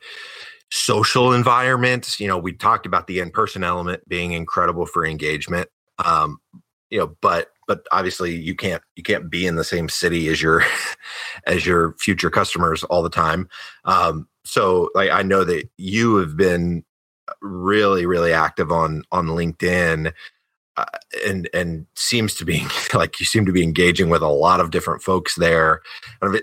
social 0.76 1.34
environments 1.34 2.20
you 2.20 2.28
know 2.28 2.38
we 2.38 2.52
talked 2.52 2.86
about 2.88 3.06
the 3.06 3.20
in-person 3.20 3.64
element 3.64 4.02
being 4.10 4.32
incredible 4.32 4.86
for 4.88 5.06
engagement 5.06 5.70
um, 6.04 6.40
you 6.94 7.00
know, 7.00 7.16
but 7.22 7.50
but 7.68 7.88
obviously 7.92 8.36
you 8.36 8.56
can't 8.56 8.84
you 8.96 9.02
can't 9.02 9.30
be 9.30 9.48
in 9.48 9.56
the 9.56 9.64
same 9.64 9.90
city 9.90 10.28
as 10.28 10.42
your 10.42 10.64
as 11.48 11.66
your 11.66 11.94
future 11.94 12.30
customers 12.30 12.84
all 12.84 13.02
the 13.02 13.10
time. 13.10 13.50
Um, 13.86 14.28
so 14.46 14.90
like 14.94 15.10
I 15.10 15.24
know 15.24 15.44
that 15.44 15.68
you 15.78 16.18
have 16.18 16.38
been 16.38 16.84
really 17.42 18.06
really 18.06 18.32
active 18.32 18.72
on 18.72 19.04
on 19.12 19.28
LinkedIn. 19.28 20.14
Uh, 20.76 20.86
and 21.28 21.48
and 21.54 21.86
seems 21.96 22.34
to 22.34 22.46
be 22.46 22.66
like 22.96 23.20
you 23.20 23.26
seem 23.26 23.46
to 23.46 23.52
be 23.52 23.62
engaging 23.62 24.10
with 24.10 24.24
a 24.24 24.28
lot 24.28 24.60
of 24.60 24.72
different 24.72 25.04
folks 25.04 25.36
there. 25.36 25.82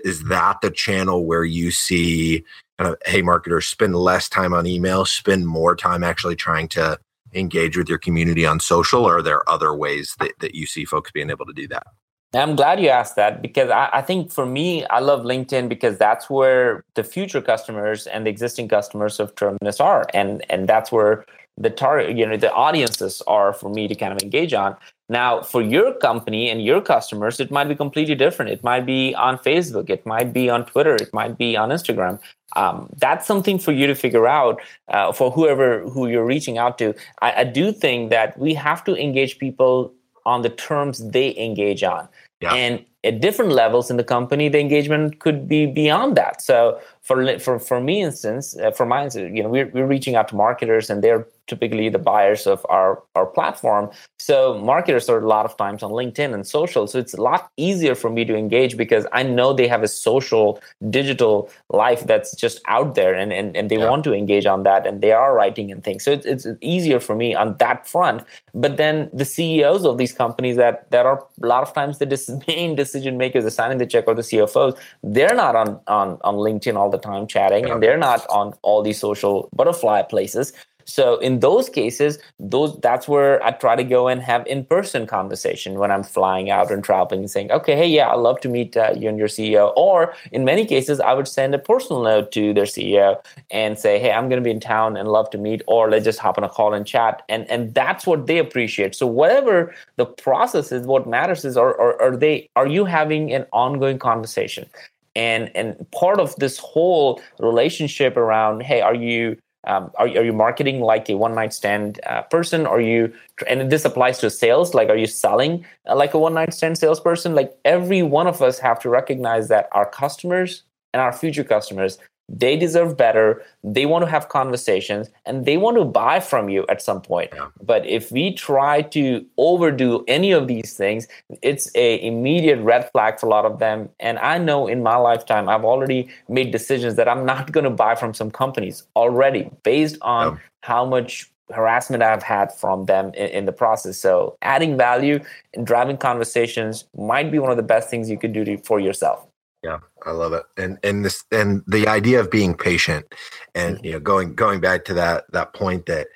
Is 0.05 0.23
that 0.25 0.61
the 0.61 0.71
channel 0.71 1.25
where 1.25 1.43
you 1.43 1.69
see 1.71 2.45
kind 2.77 2.89
of 2.91 2.97
hey 3.05 3.21
marketers 3.21 3.67
spend 3.67 3.95
less 3.95 4.29
time 4.29 4.53
on 4.53 4.65
email, 4.65 5.03
spend 5.05 5.47
more 5.47 5.75
time 5.75 6.03
actually 6.03 6.37
trying 6.37 6.69
to 6.69 6.97
engage 7.33 7.77
with 7.77 7.89
your 7.89 7.97
community 7.97 8.45
on 8.45 8.59
social, 8.59 9.05
or 9.05 9.17
are 9.17 9.21
there 9.21 9.49
other 9.49 9.73
ways 9.73 10.15
that, 10.19 10.31
that 10.39 10.55
you 10.55 10.65
see 10.65 10.85
folks 10.85 11.11
being 11.11 11.29
able 11.29 11.45
to 11.45 11.53
do 11.53 11.67
that? 11.67 11.87
I'm 12.33 12.55
glad 12.55 12.79
you 12.79 12.87
asked 12.87 13.17
that 13.17 13.41
because 13.41 13.69
I, 13.69 13.89
I, 13.91 14.01
think 14.01 14.31
for 14.31 14.45
me, 14.45 14.85
I 14.85 14.99
love 14.99 15.23
LinkedIn 15.23 15.67
because 15.67 15.97
that's 15.97 16.29
where 16.29 16.85
the 16.95 17.03
future 17.03 17.41
customers 17.41 18.07
and 18.07 18.25
the 18.25 18.29
existing 18.29 18.69
customers 18.69 19.19
of 19.19 19.35
Terminus 19.35 19.81
are, 19.81 20.05
and 20.13 20.45
and 20.49 20.67
that's 20.67 20.93
where 20.93 21.25
the 21.61 21.69
target, 21.69 22.17
you 22.17 22.25
know, 22.25 22.37
the 22.37 22.51
audiences 22.53 23.21
are 23.27 23.53
for 23.53 23.69
me 23.69 23.87
to 23.87 23.95
kind 23.95 24.13
of 24.13 24.21
engage 24.21 24.53
on. 24.53 24.75
Now, 25.09 25.41
for 25.41 25.61
your 25.61 25.93
company 25.93 26.49
and 26.49 26.63
your 26.63 26.81
customers, 26.81 27.39
it 27.39 27.51
might 27.51 27.67
be 27.67 27.75
completely 27.75 28.15
different. 28.15 28.51
It 28.51 28.63
might 28.63 28.85
be 28.85 29.13
on 29.13 29.37
Facebook, 29.37 29.89
it 29.89 30.05
might 30.05 30.31
be 30.31 30.49
on 30.49 30.65
Twitter, 30.65 30.95
it 30.95 31.13
might 31.13 31.37
be 31.37 31.57
on 31.57 31.69
Instagram. 31.69 32.19
Um, 32.55 32.89
that's 32.97 33.27
something 33.27 33.59
for 33.59 33.71
you 33.71 33.87
to 33.87 33.95
figure 33.95 34.27
out 34.27 34.61
uh, 34.87 35.11
for 35.11 35.31
whoever 35.31 35.87
who 35.89 36.07
you're 36.07 36.25
reaching 36.25 36.57
out 36.57 36.77
to. 36.79 36.93
I, 37.21 37.41
I 37.41 37.43
do 37.43 37.71
think 37.71 38.09
that 38.09 38.37
we 38.37 38.53
have 38.53 38.83
to 38.85 38.95
engage 38.95 39.37
people 39.37 39.93
on 40.25 40.41
the 40.43 40.49
terms 40.49 41.09
they 41.09 41.35
engage 41.37 41.83
on. 41.83 42.07
Yeah. 42.41 42.53
And 42.53 42.85
at 43.03 43.19
different 43.19 43.51
levels 43.51 43.89
in 43.89 43.97
the 43.97 44.03
company, 44.03 44.47
the 44.47 44.59
engagement 44.59 45.19
could 45.19 45.47
be 45.47 45.65
beyond 45.65 46.15
that. 46.17 46.41
So 46.41 46.79
for 47.01 47.39
for 47.39 47.57
for 47.57 47.81
me, 47.81 48.01
instance, 48.01 48.55
uh, 48.57 48.71
for 48.71 48.85
my 48.85 49.05
instance, 49.05 49.35
you 49.35 49.41
know, 49.41 49.49
we're 49.49 49.67
we're 49.73 49.87
reaching 49.87 50.15
out 50.15 50.27
to 50.29 50.35
marketers, 50.35 50.89
and 50.89 51.03
they're 51.03 51.25
typically 51.47 51.89
the 51.89 51.97
buyers 51.97 52.45
of 52.45 52.63
our 52.69 53.01
our 53.15 53.25
platform. 53.25 53.89
So 54.19 54.59
marketers 54.59 55.09
are 55.09 55.17
a 55.17 55.27
lot 55.27 55.45
of 55.45 55.57
times 55.57 55.81
on 55.81 55.91
LinkedIn 55.91 56.31
and 56.31 56.45
social. 56.45 56.85
So 56.85 56.99
it's 56.99 57.15
a 57.15 57.21
lot 57.21 57.49
easier 57.57 57.95
for 57.95 58.11
me 58.11 58.23
to 58.25 58.35
engage 58.35 58.77
because 58.77 59.07
I 59.11 59.23
know 59.23 59.51
they 59.51 59.67
have 59.67 59.81
a 59.81 59.87
social 59.87 60.61
digital 60.91 61.49
life 61.69 62.05
that's 62.05 62.35
just 62.35 62.61
out 62.67 62.93
there, 62.93 63.15
and 63.15 63.33
and, 63.33 63.57
and 63.57 63.71
they 63.71 63.79
yeah. 63.79 63.89
want 63.89 64.03
to 64.03 64.13
engage 64.13 64.45
on 64.45 64.61
that, 64.63 64.85
and 64.85 65.01
they 65.01 65.11
are 65.11 65.33
writing 65.33 65.71
and 65.71 65.83
things. 65.83 66.03
So 66.03 66.11
it's 66.11 66.27
it's 66.27 66.45
easier 66.61 66.99
for 66.99 67.15
me 67.15 67.33
on 67.33 67.57
that 67.57 67.87
front. 67.87 68.23
But 68.53 68.77
then 68.77 69.09
the 69.11 69.25
CEOs 69.25 69.85
of 69.85 69.97
these 69.97 70.13
companies 70.13 70.55
that 70.57 70.91
that 70.91 71.07
are 71.07 71.25
a 71.41 71.47
lot 71.47 71.63
of 71.63 71.73
times 71.73 71.97
the 71.97 72.43
main 72.47 72.75
decision 72.91 73.17
makers, 73.17 73.43
the 73.43 73.51
signing 73.51 73.77
the 73.77 73.85
check 73.85 74.05
or 74.07 74.13
the 74.13 74.21
CFOs, 74.21 74.77
they're 75.03 75.35
not 75.35 75.55
on 75.55 75.79
on 75.87 76.17
on 76.23 76.35
LinkedIn 76.35 76.75
all 76.75 76.89
the 76.89 76.97
time 76.97 77.27
chatting, 77.27 77.69
and 77.69 77.81
they're 77.81 77.97
not 77.97 78.25
on 78.29 78.53
all 78.61 78.81
these 78.81 78.99
social 78.99 79.49
butterfly 79.55 80.01
places. 80.01 80.53
So 80.91 81.17
in 81.19 81.39
those 81.39 81.69
cases, 81.69 82.19
those 82.39 82.77
that's 82.81 83.07
where 83.07 83.43
I 83.43 83.51
try 83.51 83.75
to 83.75 83.83
go 83.83 84.07
and 84.07 84.21
have 84.21 84.45
in-person 84.45 85.07
conversation 85.07 85.79
when 85.79 85.89
I'm 85.89 86.03
flying 86.03 86.49
out 86.49 86.69
and 86.69 86.83
traveling 86.83 87.21
and 87.21 87.31
saying, 87.31 87.51
okay, 87.51 87.75
hey, 87.75 87.87
yeah, 87.87 88.09
I'd 88.09 88.19
love 88.19 88.41
to 88.41 88.49
meet 88.49 88.75
uh, 88.75 88.93
you 88.97 89.07
and 89.07 89.17
your 89.17 89.29
CEO. 89.29 89.71
Or 89.77 90.13
in 90.31 90.43
many 90.43 90.65
cases, 90.65 90.99
I 90.99 91.13
would 91.13 91.27
send 91.27 91.55
a 91.55 91.59
personal 91.59 92.03
note 92.03 92.31
to 92.33 92.53
their 92.53 92.65
CEO 92.65 93.23
and 93.49 93.79
say, 93.79 93.99
hey, 93.99 94.11
I'm 94.11 94.27
going 94.27 94.41
to 94.41 94.43
be 94.43 94.51
in 94.51 94.59
town 94.59 94.97
and 94.97 95.07
love 95.07 95.29
to 95.31 95.37
meet, 95.37 95.61
or 95.67 95.89
let's 95.89 96.03
just 96.03 96.19
hop 96.19 96.37
on 96.37 96.43
a 96.43 96.49
call 96.49 96.73
and 96.73 96.85
chat. 96.85 97.23
And 97.29 97.49
and 97.49 97.73
that's 97.73 98.05
what 98.05 98.27
they 98.27 98.37
appreciate. 98.37 98.93
So 98.93 99.07
whatever 99.07 99.73
the 99.95 100.05
process 100.05 100.71
is, 100.71 100.85
what 100.85 101.07
matters 101.07 101.45
is, 101.45 101.55
are, 101.57 101.79
are, 101.79 102.01
are 102.01 102.17
they 102.17 102.49
are 102.55 102.67
you 102.67 102.85
having 102.85 103.33
an 103.33 103.45
ongoing 103.53 103.99
conversation? 103.99 104.69
And 105.15 105.51
and 105.55 105.89
part 105.91 106.19
of 106.19 106.35
this 106.37 106.57
whole 106.57 107.21
relationship 107.39 108.17
around, 108.17 108.63
hey, 108.63 108.81
are 108.81 108.95
you 108.95 109.37
um, 109.65 109.91
are, 109.95 110.07
are 110.07 110.23
you 110.23 110.33
marketing 110.33 110.81
like 110.81 111.09
a 111.09 111.15
one 111.15 111.35
night 111.35 111.53
stand 111.53 111.99
uh, 112.05 112.23
person? 112.23 112.65
Are 112.65 112.81
you, 112.81 113.13
and 113.47 113.71
this 113.71 113.85
applies 113.85 114.19
to 114.19 114.29
sales, 114.29 114.73
like, 114.73 114.89
are 114.89 114.97
you 114.97 115.07
selling 115.07 115.65
uh, 115.87 115.95
like 115.95 116.13
a 116.13 116.19
one 116.19 116.33
night 116.33 116.53
stand 116.53 116.77
salesperson? 116.77 117.35
Like, 117.35 117.55
every 117.63 118.01
one 118.01 118.27
of 118.27 118.41
us 118.41 118.59
have 118.59 118.79
to 118.81 118.89
recognize 118.89 119.47
that 119.49 119.69
our 119.71 119.85
customers 119.85 120.63
and 120.93 121.01
our 121.01 121.13
future 121.13 121.43
customers 121.43 121.99
they 122.31 122.55
deserve 122.55 122.95
better 122.95 123.43
they 123.63 123.85
want 123.85 124.03
to 124.03 124.09
have 124.09 124.29
conversations 124.29 125.09
and 125.25 125.45
they 125.45 125.57
want 125.57 125.77
to 125.77 125.83
buy 125.83 126.19
from 126.19 126.49
you 126.49 126.65
at 126.69 126.81
some 126.81 127.01
point 127.01 127.29
yeah. 127.35 127.47
but 127.61 127.85
if 127.85 128.11
we 128.11 128.33
try 128.33 128.81
to 128.81 129.25
overdo 129.37 130.03
any 130.07 130.31
of 130.31 130.47
these 130.47 130.73
things 130.73 131.07
it's 131.41 131.69
a 131.75 132.03
immediate 132.05 132.59
red 132.61 132.89
flag 132.91 133.19
for 133.19 133.25
a 133.25 133.29
lot 133.29 133.45
of 133.45 133.59
them 133.59 133.89
and 133.99 134.17
i 134.19 134.37
know 134.37 134.67
in 134.67 134.81
my 134.81 134.95
lifetime 134.95 135.49
i've 135.49 135.65
already 135.65 136.09
made 136.29 136.51
decisions 136.51 136.95
that 136.95 137.07
i'm 137.07 137.25
not 137.25 137.51
going 137.51 137.65
to 137.65 137.69
buy 137.69 137.93
from 137.93 138.13
some 138.13 138.31
companies 138.31 138.83
already 138.95 139.49
based 139.63 139.97
on 140.01 140.33
yeah. 140.33 140.39
how 140.61 140.85
much 140.85 141.29
harassment 141.53 142.01
I've 142.01 142.23
had 142.23 142.53
from 142.53 142.85
them 142.85 143.07
in, 143.07 143.27
in, 143.29 143.45
the 143.45 143.51
process. 143.51 143.97
So 143.97 144.37
adding 144.41 144.77
value 144.77 145.19
and 145.53 145.67
driving 145.67 145.97
conversations 145.97 146.85
might 146.97 147.29
be 147.29 147.39
one 147.39 147.51
of 147.51 147.57
the 147.57 147.63
best 147.63 147.89
things 147.89 148.09
you 148.09 148.17
could 148.17 148.31
do 148.31 148.45
to, 148.45 148.57
for 148.59 148.79
yourself. 148.79 149.27
Yeah, 149.63 149.79
I 150.05 150.11
love 150.11 150.33
it. 150.33 150.43
And 150.57 150.79
and 150.83 151.05
this 151.05 151.23
and 151.31 151.63
the 151.67 151.87
idea 151.87 152.19
of 152.19 152.31
being 152.31 152.55
patient 152.55 153.05
and 153.53 153.77
mm-hmm. 153.77 153.85
you 153.85 153.91
know 153.93 153.99
going 153.99 154.33
going 154.33 154.59
back 154.59 154.85
to 154.85 154.93
that 154.95 155.25
that 155.31 155.53
point 155.53 155.85
that 155.85 156.07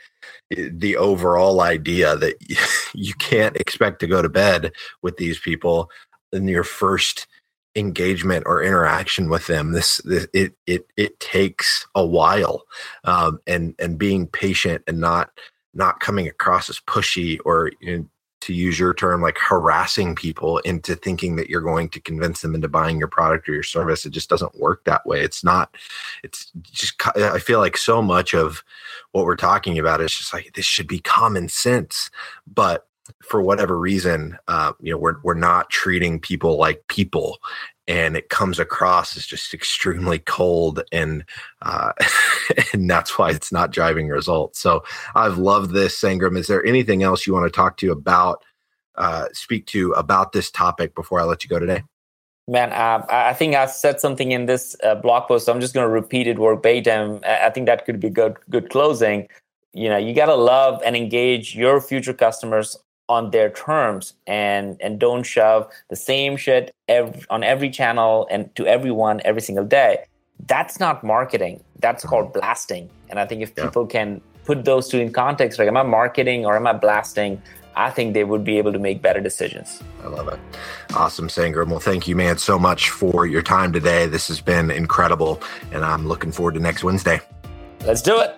the 0.49 0.97
overall 0.97 1.61
idea 1.61 2.15
that 2.15 2.35
you 2.93 3.13
can't 3.15 3.55
expect 3.57 3.99
to 3.99 4.07
go 4.07 4.21
to 4.21 4.29
bed 4.29 4.71
with 5.01 5.17
these 5.17 5.39
people 5.39 5.89
in 6.33 6.47
your 6.47 6.63
first 6.63 7.27
engagement 7.75 8.43
or 8.47 8.63
interaction 8.63 9.29
with 9.29 9.47
them 9.47 9.73
this, 9.73 9.97
this 10.05 10.27
it 10.33 10.53
it 10.65 10.87
it 10.95 11.19
takes 11.19 11.85
a 11.93 12.05
while 12.05 12.63
um, 13.03 13.39
and 13.47 13.75
and 13.79 13.97
being 13.99 14.27
patient 14.27 14.81
and 14.87 14.99
not 14.99 15.29
not 15.73 15.99
coming 15.99 16.27
across 16.27 16.69
as 16.69 16.79
pushy 16.87 17.37
or 17.45 17.71
you 17.81 17.97
know, 17.97 18.05
to 18.45 18.53
use 18.53 18.77
your 18.77 18.93
term, 18.93 19.21
like 19.21 19.39
harassing 19.39 20.13
people 20.13 20.59
into 20.59 20.95
thinking 20.95 21.35
that 21.35 21.49
you're 21.49 21.61
going 21.61 21.89
to 21.89 21.99
convince 21.99 22.41
them 22.41 22.53
into 22.53 22.67
buying 22.67 22.99
your 22.99 23.07
product 23.07 23.49
or 23.49 23.53
your 23.53 23.63
service. 23.63 24.05
It 24.05 24.11
just 24.11 24.29
doesn't 24.29 24.59
work 24.59 24.83
that 24.83 25.05
way. 25.05 25.21
It's 25.21 25.43
not, 25.43 25.75
it's 26.23 26.51
just, 26.61 26.93
I 27.15 27.39
feel 27.39 27.59
like 27.59 27.75
so 27.75 28.03
much 28.03 28.35
of 28.35 28.63
what 29.13 29.25
we're 29.25 29.35
talking 29.35 29.79
about 29.79 29.99
is 29.99 30.13
just 30.13 30.31
like, 30.31 30.53
this 30.53 30.65
should 30.65 30.87
be 30.87 30.99
common 30.99 31.49
sense. 31.49 32.11
But 32.45 32.87
for 33.23 33.41
whatever 33.41 33.79
reason, 33.79 34.37
uh, 34.47 34.73
you 34.79 34.91
know, 34.91 34.97
we're, 34.97 35.19
we're 35.23 35.33
not 35.33 35.71
treating 35.71 36.19
people 36.19 36.57
like 36.57 36.87
people 36.87 37.39
and 37.87 38.17
it 38.17 38.29
comes 38.29 38.59
across 38.59 39.15
as 39.15 39.25
just 39.25 39.53
extremely 39.53 40.19
cold 40.19 40.81
and 40.91 41.23
uh, 41.61 41.91
and 42.73 42.89
that's 42.89 43.17
why 43.17 43.29
it's 43.29 43.51
not 43.51 43.71
driving 43.71 44.07
results. 44.07 44.59
So 44.59 44.83
i've 45.15 45.37
loved 45.37 45.71
this 45.71 45.99
sangram. 45.99 46.37
Is 46.37 46.47
there 46.47 46.65
anything 46.65 47.03
else 47.03 47.25
you 47.25 47.33
want 47.33 47.51
to 47.51 47.55
talk 47.55 47.77
to 47.77 47.91
about 47.91 48.43
uh, 48.95 49.27
speak 49.33 49.65
to 49.67 49.91
about 49.93 50.31
this 50.31 50.49
topic 50.49 50.95
before 50.95 51.19
i 51.19 51.23
let 51.23 51.43
you 51.43 51.49
go 51.49 51.59
today? 51.59 51.83
Man 52.47 52.71
uh, 52.71 53.05
i 53.09 53.33
think 53.33 53.55
i 53.55 53.65
said 53.65 53.99
something 53.99 54.31
in 54.31 54.45
this 54.45 54.75
uh, 54.83 54.95
blog 54.95 55.27
post 55.27 55.45
so 55.45 55.53
i'm 55.53 55.61
just 55.61 55.73
going 55.73 55.85
to 55.85 55.89
repeat 55.93 56.27
it 56.27 56.37
verbatim. 56.37 57.19
I 57.25 57.49
think 57.49 57.65
that 57.67 57.85
could 57.85 57.99
be 57.99 58.09
good 58.09 58.37
good 58.49 58.69
closing. 58.69 59.27
You 59.73 59.89
know 59.89 59.97
you 59.97 60.13
got 60.13 60.27
to 60.27 60.35
love 60.35 60.81
and 60.85 60.95
engage 60.95 61.55
your 61.55 61.81
future 61.81 62.13
customers 62.13 62.77
on 63.07 63.31
their 63.31 63.49
terms 63.49 64.13
and 64.27 64.77
and 64.81 64.99
don't 64.99 65.23
shove 65.23 65.67
the 65.89 65.95
same 65.95 66.37
shit 66.37 66.73
every, 66.87 67.23
on 67.29 67.43
every 67.43 67.69
channel 67.69 68.27
and 68.31 68.53
to 68.55 68.65
everyone 68.65 69.21
every 69.25 69.41
single 69.41 69.65
day 69.65 69.97
that's 70.47 70.79
not 70.79 71.03
marketing 71.03 71.63
that's 71.79 72.03
mm-hmm. 72.03 72.09
called 72.09 72.33
blasting 72.33 72.89
and 73.09 73.19
i 73.19 73.25
think 73.25 73.41
if 73.41 73.51
yeah. 73.57 73.65
people 73.65 73.85
can 73.85 74.21
put 74.43 74.65
those 74.65 74.87
two 74.87 74.99
in 74.99 75.11
context 75.11 75.59
like 75.59 75.67
am 75.67 75.77
i 75.77 75.83
marketing 75.83 76.45
or 76.45 76.55
am 76.55 76.65
i 76.67 76.73
blasting 76.73 77.41
I 77.77 77.89
think 77.89 78.13
they 78.13 78.23
would 78.23 78.43
be 78.43 78.57
able 78.57 78.71
to 78.71 78.79
make 78.79 79.01
better 79.01 79.19
decisions. 79.19 79.83
I 80.01 80.07
love 80.07 80.29
it. 80.29 80.39
Awesome, 80.95 81.27
Sangram. 81.27 81.67
Well, 81.67 81.79
thank 81.79 82.07
you, 82.07 82.15
man, 82.15 82.37
so 82.37 82.57
much 82.57 82.89
for 82.89 83.25
your 83.25 83.41
time 83.41 83.73
today. 83.73 84.05
This 84.05 84.29
has 84.29 84.39
been 84.39 84.71
incredible, 84.71 85.41
and 85.73 85.83
I'm 85.83 86.07
looking 86.07 86.31
forward 86.31 86.53
to 86.53 86.61
next 86.61 86.83
Wednesday. 86.83 87.19
Let's 87.85 88.01
do 88.01 88.19
it. 88.19 88.37